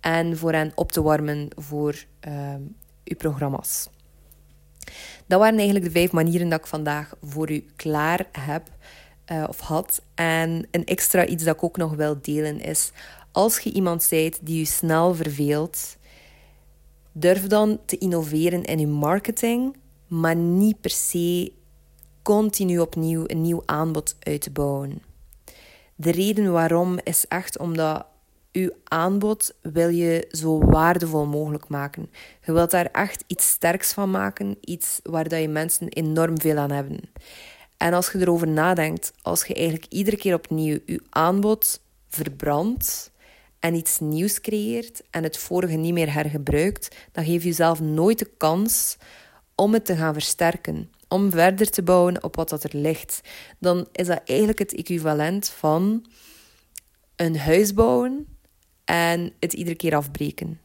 en 0.00 0.36
voor 0.36 0.52
hen 0.52 0.72
op 0.74 0.92
te 0.92 1.02
warmen 1.02 1.48
voor 1.56 2.04
um, 2.20 2.76
uw 3.04 3.16
programma's. 3.16 3.88
Dat 5.26 5.40
waren 5.40 5.56
eigenlijk 5.56 5.84
de 5.84 5.98
vijf 5.98 6.12
manieren 6.12 6.48
dat 6.48 6.58
ik 6.58 6.66
vandaag 6.66 7.14
voor 7.22 7.50
u 7.50 7.66
klaar 7.76 8.26
heb 8.32 8.68
uh, 9.32 9.44
of 9.48 9.60
had. 9.60 10.02
En 10.14 10.66
een 10.70 10.84
extra 10.84 11.26
iets 11.26 11.44
dat 11.44 11.54
ik 11.54 11.62
ook 11.62 11.76
nog 11.76 11.94
wil 11.94 12.18
delen 12.22 12.60
is: 12.60 12.92
als 13.32 13.58
je 13.58 13.72
iemand 13.72 14.02
zijt 14.02 14.38
die 14.42 14.58
je 14.58 14.64
snel 14.64 15.14
verveelt, 15.14 15.96
durf 17.12 17.46
dan 17.46 17.78
te 17.84 17.98
innoveren 17.98 18.64
in 18.64 18.78
je 18.78 18.86
marketing, 18.86 19.76
maar 20.06 20.36
niet 20.36 20.80
per 20.80 20.90
se 20.90 21.52
continu 22.22 22.78
opnieuw 22.78 23.24
een 23.26 23.42
nieuw 23.42 23.62
aanbod 23.64 24.16
uit 24.20 24.40
te 24.40 24.50
bouwen. 24.50 25.05
De 25.96 26.10
reden 26.10 26.52
waarom 26.52 26.98
is 27.02 27.26
echt 27.28 27.58
omdat 27.58 28.06
uw 28.52 28.70
aanbod 28.84 29.54
wil 29.62 29.88
je 29.88 30.28
zo 30.30 30.58
waardevol 30.58 31.26
mogelijk 31.26 31.68
maken. 31.68 32.10
Je 32.44 32.52
wilt 32.52 32.70
daar 32.70 32.88
echt 32.92 33.24
iets 33.26 33.48
sterks 33.48 33.92
van 33.92 34.10
maken, 34.10 34.56
iets 34.60 35.00
waar 35.02 35.28
dat 35.28 35.40
je 35.40 35.48
mensen 35.48 35.88
enorm 35.88 36.40
veel 36.40 36.56
aan 36.56 36.70
hebben. 36.70 37.00
En 37.76 37.92
als 37.92 38.12
je 38.12 38.18
erover 38.18 38.48
nadenkt, 38.48 39.12
als 39.22 39.44
je 39.44 39.54
eigenlijk 39.54 39.92
iedere 39.92 40.16
keer 40.16 40.34
opnieuw 40.34 40.78
je 40.84 41.00
aanbod 41.10 41.80
verbrandt 42.08 43.12
en 43.60 43.74
iets 43.74 43.98
nieuws 43.98 44.40
creëert 44.40 45.02
en 45.10 45.22
het 45.22 45.38
vorige 45.38 45.76
niet 45.76 45.92
meer 45.92 46.12
hergebruikt, 46.12 46.96
dan 47.12 47.24
geef 47.24 47.42
je 47.42 47.48
jezelf 47.48 47.80
nooit 47.80 48.18
de 48.18 48.30
kans 48.36 48.96
om 49.54 49.72
het 49.72 49.84
te 49.84 49.96
gaan 49.96 50.12
versterken 50.12 50.90
om 51.16 51.30
verder 51.30 51.70
te 51.70 51.82
bouwen 51.82 52.22
op 52.22 52.36
wat 52.36 52.48
dat 52.48 52.64
er 52.64 52.76
ligt, 52.76 53.20
dan 53.58 53.88
is 53.92 54.06
dat 54.06 54.20
eigenlijk 54.24 54.58
het 54.58 54.74
equivalent 54.74 55.48
van 55.48 56.06
een 57.16 57.38
huis 57.38 57.74
bouwen 57.74 58.26
en 58.84 59.32
het 59.40 59.52
iedere 59.52 59.76
keer 59.76 59.94
afbreken. 59.94 60.60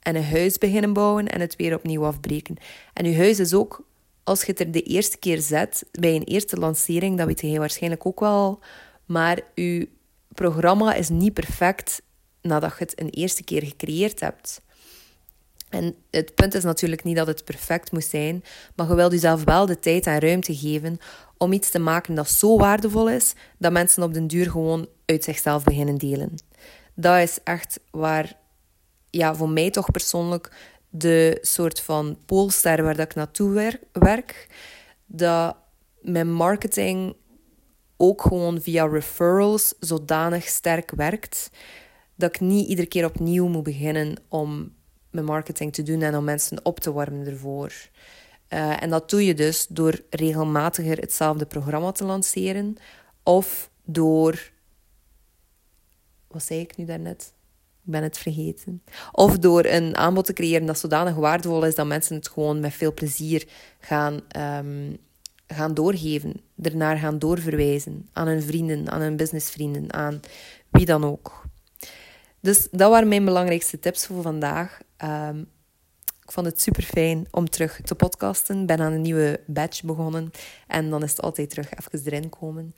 En 0.00 0.16
een 0.16 0.24
huis 0.24 0.58
beginnen 0.58 0.92
bouwen 0.92 1.28
en 1.28 1.40
het 1.40 1.56
weer 1.56 1.74
opnieuw 1.74 2.04
afbreken. 2.04 2.56
En 2.92 3.04
je 3.04 3.16
huis 3.16 3.38
is 3.38 3.54
ook, 3.54 3.86
als 4.24 4.40
je 4.40 4.50
het 4.50 4.60
er 4.60 4.70
de 4.70 4.82
eerste 4.82 5.18
keer 5.18 5.40
zet, 5.40 5.84
bij 5.90 6.14
een 6.14 6.24
eerste 6.24 6.56
lancering, 6.56 7.18
dat 7.18 7.26
weet 7.26 7.40
je 7.40 7.58
waarschijnlijk 7.58 8.06
ook 8.06 8.20
wel, 8.20 8.60
maar 9.06 9.40
je 9.54 9.88
programma 10.34 10.94
is 10.94 11.08
niet 11.08 11.34
perfect 11.34 12.02
nadat 12.42 12.70
je 12.78 12.84
het 12.84 13.00
een 13.00 13.10
eerste 13.10 13.44
keer 13.44 13.62
gecreëerd 13.62 14.20
hebt. 14.20 14.62
En 15.72 15.94
het 16.10 16.34
punt 16.34 16.54
is 16.54 16.64
natuurlijk 16.64 17.04
niet 17.04 17.16
dat 17.16 17.26
het 17.26 17.44
perfect 17.44 17.92
moet 17.92 18.04
zijn, 18.04 18.44
maar 18.76 18.88
je 18.88 18.94
wilt 18.94 19.12
jezelf 19.12 19.44
wel 19.44 19.66
de 19.66 19.78
tijd 19.78 20.06
en 20.06 20.18
ruimte 20.18 20.56
geven 20.56 20.98
om 21.38 21.52
iets 21.52 21.70
te 21.70 21.78
maken 21.78 22.14
dat 22.14 22.30
zo 22.30 22.58
waardevol 22.58 23.08
is 23.10 23.34
dat 23.58 23.72
mensen 23.72 24.02
op 24.02 24.14
den 24.14 24.26
duur 24.26 24.50
gewoon 24.50 24.88
uit 25.06 25.24
zichzelf 25.24 25.64
beginnen 25.64 25.98
delen. 25.98 26.34
Dat 26.94 27.18
is 27.18 27.38
echt 27.44 27.80
waar, 27.90 28.32
ja, 29.10 29.34
voor 29.34 29.48
mij 29.48 29.70
toch 29.70 29.90
persoonlijk 29.90 30.52
de 30.90 31.38
soort 31.40 31.80
van 31.80 32.18
poolster 32.26 32.82
waar 32.82 32.96
dat 32.96 33.06
ik 33.06 33.14
naartoe 33.14 33.76
werk. 33.92 34.46
Dat 35.06 35.56
mijn 36.00 36.32
marketing 36.32 37.16
ook 37.96 38.22
gewoon 38.22 38.60
via 38.60 38.86
referrals 38.86 39.74
zodanig 39.80 40.44
sterk 40.44 40.90
werkt 40.90 41.50
dat 42.14 42.34
ik 42.34 42.40
niet 42.40 42.68
iedere 42.68 42.88
keer 42.88 43.04
opnieuw 43.04 43.48
moet 43.48 43.62
beginnen 43.62 44.14
om 44.28 44.72
met 45.12 45.24
marketing 45.24 45.72
te 45.72 45.82
doen 45.82 46.02
en 46.02 46.16
om 46.16 46.24
mensen 46.24 46.64
op 46.64 46.80
te 46.80 46.92
warmen 46.92 47.26
ervoor. 47.26 47.72
Uh, 48.48 48.82
en 48.82 48.90
dat 48.90 49.10
doe 49.10 49.24
je 49.24 49.34
dus 49.34 49.66
door 49.68 50.00
regelmatiger 50.10 50.98
hetzelfde 50.98 51.46
programma 51.46 51.92
te 51.92 52.04
lanceren 52.04 52.76
of 53.22 53.70
door. 53.84 54.50
Wat 56.28 56.42
zei 56.42 56.60
ik 56.60 56.76
nu 56.76 56.84
daarnet? 56.84 57.32
Ik 57.84 57.90
ben 57.90 58.02
het 58.02 58.18
vergeten. 58.18 58.82
Of 59.12 59.38
door 59.38 59.64
een 59.64 59.96
aanbod 59.96 60.24
te 60.24 60.32
creëren 60.32 60.66
dat 60.66 60.78
zodanig 60.78 61.14
waardevol 61.14 61.64
is 61.64 61.74
dat 61.74 61.86
mensen 61.86 62.16
het 62.16 62.28
gewoon 62.28 62.60
met 62.60 62.72
veel 62.72 62.94
plezier 62.94 63.48
gaan, 63.80 64.20
um, 64.36 64.98
gaan 65.46 65.74
doorgeven. 65.74 66.40
Ernaar 66.62 66.96
gaan 66.96 67.18
doorverwijzen. 67.18 68.08
Aan 68.12 68.26
hun 68.26 68.42
vrienden, 68.42 68.90
aan 68.90 69.00
hun 69.00 69.16
businessvrienden, 69.16 69.92
aan 69.92 70.20
wie 70.70 70.86
dan 70.86 71.04
ook. 71.04 71.42
Dus 72.40 72.68
dat 72.70 72.90
waren 72.90 73.08
mijn 73.08 73.24
belangrijkste 73.24 73.78
tips 73.78 74.06
voor 74.06 74.22
vandaag. 74.22 74.80
Um, 75.04 75.48
ik 76.22 76.32
vond 76.32 76.46
het 76.46 76.60
super 76.60 76.82
fijn 76.82 77.26
om 77.30 77.50
terug 77.50 77.80
te 77.84 77.94
podcasten. 77.94 78.66
Ben 78.66 78.80
aan 78.80 78.92
een 78.92 79.00
nieuwe 79.00 79.40
batch 79.46 79.82
begonnen. 79.82 80.30
En 80.66 80.90
dan 80.90 81.02
is 81.02 81.10
het 81.10 81.22
altijd 81.22 81.50
terug 81.50 81.68
even 81.70 82.00
erin 82.04 82.28
komen. 82.28 82.74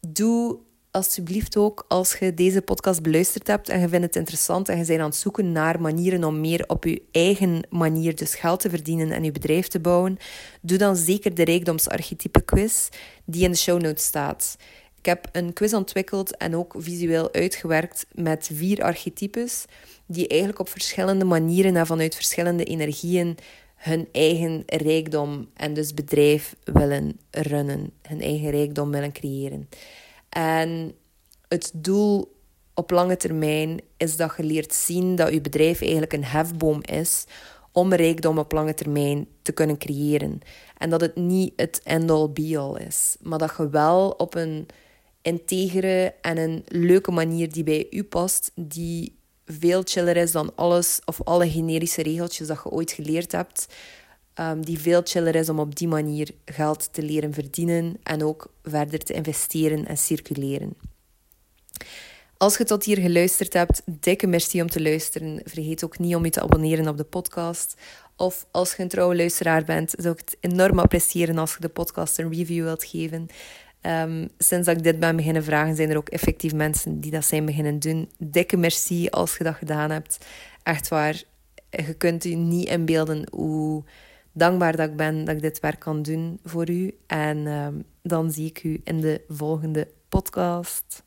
Doe 0.00 0.58
alsjeblieft 0.90 1.56
ook, 1.56 1.84
als 1.88 2.18
je 2.18 2.34
deze 2.34 2.62
podcast 2.62 3.02
beluisterd 3.02 3.46
hebt 3.46 3.68
en 3.68 3.80
je 3.80 3.88
vindt 3.88 4.06
het 4.06 4.16
interessant 4.16 4.68
en 4.68 4.78
je 4.78 4.84
bent 4.84 5.00
aan 5.00 5.06
het 5.06 5.16
zoeken 5.16 5.52
naar 5.52 5.80
manieren 5.80 6.24
om 6.24 6.40
meer 6.40 6.64
op 6.66 6.84
je 6.84 7.02
eigen 7.10 7.66
manier 7.70 8.16
dus 8.16 8.34
geld 8.34 8.60
te 8.60 8.70
verdienen 8.70 9.10
en 9.10 9.24
je 9.24 9.32
bedrijf 9.32 9.68
te 9.68 9.80
bouwen, 9.80 10.16
doe 10.60 10.78
dan 10.78 10.96
zeker 10.96 11.34
de 11.34 11.44
rijkdomsarchetype 11.44 12.42
quiz 12.42 12.88
die 13.24 13.44
in 13.44 13.50
de 13.50 13.56
show 13.56 13.80
notes 13.80 14.04
staat. 14.04 14.56
Ik 14.98 15.06
heb 15.06 15.28
een 15.32 15.52
quiz 15.52 15.72
ontwikkeld 15.72 16.36
en 16.36 16.56
ook 16.56 16.74
visueel 16.78 17.32
uitgewerkt 17.32 18.06
met 18.14 18.50
vier 18.52 18.82
archetypes 18.82 19.64
die 20.12 20.28
eigenlijk 20.28 20.60
op 20.60 20.68
verschillende 20.68 21.24
manieren 21.24 21.76
en 21.76 21.86
vanuit 21.86 22.14
verschillende 22.14 22.64
energieën 22.64 23.36
hun 23.76 24.08
eigen 24.12 24.62
rijkdom 24.66 25.48
en 25.54 25.74
dus 25.74 25.94
bedrijf 25.94 26.56
willen 26.64 27.18
runnen, 27.30 27.92
hun 28.02 28.20
eigen 28.20 28.50
rijkdom 28.50 28.90
willen 28.90 29.12
creëren. 29.12 29.68
En 30.28 30.94
het 31.48 31.70
doel 31.74 32.36
op 32.74 32.90
lange 32.90 33.16
termijn 33.16 33.80
is 33.96 34.16
dat 34.16 34.34
je 34.36 34.42
leert 34.42 34.74
zien 34.74 35.16
dat 35.16 35.32
je 35.32 35.40
bedrijf 35.40 35.80
eigenlijk 35.80 36.12
een 36.12 36.24
hefboom 36.24 36.82
is 36.82 37.24
om 37.72 37.94
rijkdom 37.94 38.38
op 38.38 38.52
lange 38.52 38.74
termijn 38.74 39.26
te 39.42 39.52
kunnen 39.52 39.78
creëren. 39.78 40.40
En 40.78 40.90
dat 40.90 41.00
het 41.00 41.16
niet 41.16 41.52
het 41.56 41.80
end-all 41.84 42.30
be-all 42.30 42.76
is, 42.76 43.16
maar 43.20 43.38
dat 43.38 43.54
je 43.56 43.68
wel 43.68 44.10
op 44.10 44.34
een 44.34 44.66
integere 45.22 46.14
en 46.20 46.38
een 46.38 46.64
leuke 46.66 47.10
manier 47.10 47.52
die 47.52 47.64
bij 47.64 47.86
u 47.90 48.04
past, 48.04 48.52
die 48.54 49.20
veel 49.58 49.82
chiller 49.84 50.16
is 50.16 50.32
dan 50.32 50.52
alles 50.54 51.00
of 51.04 51.22
alle 51.22 51.50
generische 51.50 52.02
regeltjes 52.02 52.46
dat 52.46 52.60
je 52.64 52.70
ooit 52.70 52.92
geleerd 52.92 53.32
hebt, 53.32 53.66
um, 54.34 54.64
die 54.64 54.78
veel 54.78 55.00
chiller 55.04 55.34
is 55.34 55.48
om 55.48 55.58
op 55.58 55.76
die 55.76 55.88
manier 55.88 56.30
geld 56.44 56.92
te 56.92 57.02
leren 57.02 57.32
verdienen 57.32 57.96
en 58.02 58.24
ook 58.24 58.52
verder 58.62 58.98
te 58.98 59.12
investeren 59.12 59.86
en 59.86 59.96
circuleren. 59.96 60.74
Als 62.36 62.56
je 62.56 62.64
tot 62.64 62.84
hier 62.84 62.98
geluisterd 62.98 63.52
hebt, 63.52 63.82
dikke 63.86 64.26
merci 64.26 64.62
om 64.62 64.70
te 64.70 64.82
luisteren. 64.82 65.40
Vergeet 65.44 65.84
ook 65.84 65.98
niet 65.98 66.14
om 66.14 66.24
je 66.24 66.30
te 66.30 66.40
abonneren 66.40 66.88
op 66.88 66.96
de 66.96 67.04
podcast. 67.04 67.74
Of 68.16 68.46
als 68.50 68.74
je 68.74 68.82
een 68.82 68.88
trouwe 68.88 69.16
luisteraar 69.16 69.64
bent, 69.64 69.94
zou 69.98 70.14
ik 70.14 70.20
het 70.24 70.36
enorm 70.52 70.78
appreciëren 70.78 71.38
als 71.38 71.52
je 71.52 71.60
de 71.60 71.68
podcast 71.68 72.18
een 72.18 72.32
review 72.32 72.64
wilt 72.64 72.84
geven. 72.84 73.28
Um, 73.86 74.28
sinds 74.38 74.66
dat 74.66 74.76
ik 74.76 74.82
dit 74.82 75.00
ben 75.00 75.16
beginnen 75.16 75.44
vragen, 75.44 75.76
zijn 75.76 75.90
er 75.90 75.96
ook 75.96 76.08
effectief 76.08 76.54
mensen 76.54 77.00
die 77.00 77.10
dat 77.10 77.24
zijn 77.24 77.44
beginnen 77.44 77.78
doen. 77.78 78.10
Dikke 78.18 78.56
merci 78.56 79.08
als 79.08 79.36
je 79.36 79.44
dat 79.44 79.54
gedaan 79.54 79.90
hebt. 79.90 80.26
Echt 80.62 80.88
waar, 80.88 81.22
je 81.70 81.94
kunt 81.94 82.24
u 82.24 82.34
niet 82.34 82.68
inbeelden 82.68 83.28
hoe 83.30 83.84
dankbaar 84.32 84.76
dat 84.76 84.88
ik 84.88 84.96
ben 84.96 85.24
dat 85.24 85.34
ik 85.34 85.42
dit 85.42 85.60
werk 85.60 85.78
kan 85.80 86.02
doen 86.02 86.38
voor 86.44 86.70
u. 86.70 86.98
En 87.06 87.46
um, 87.46 87.84
dan 88.02 88.30
zie 88.30 88.46
ik 88.46 88.62
u 88.64 88.80
in 88.84 89.00
de 89.00 89.20
volgende 89.28 89.88
podcast. 90.08 91.02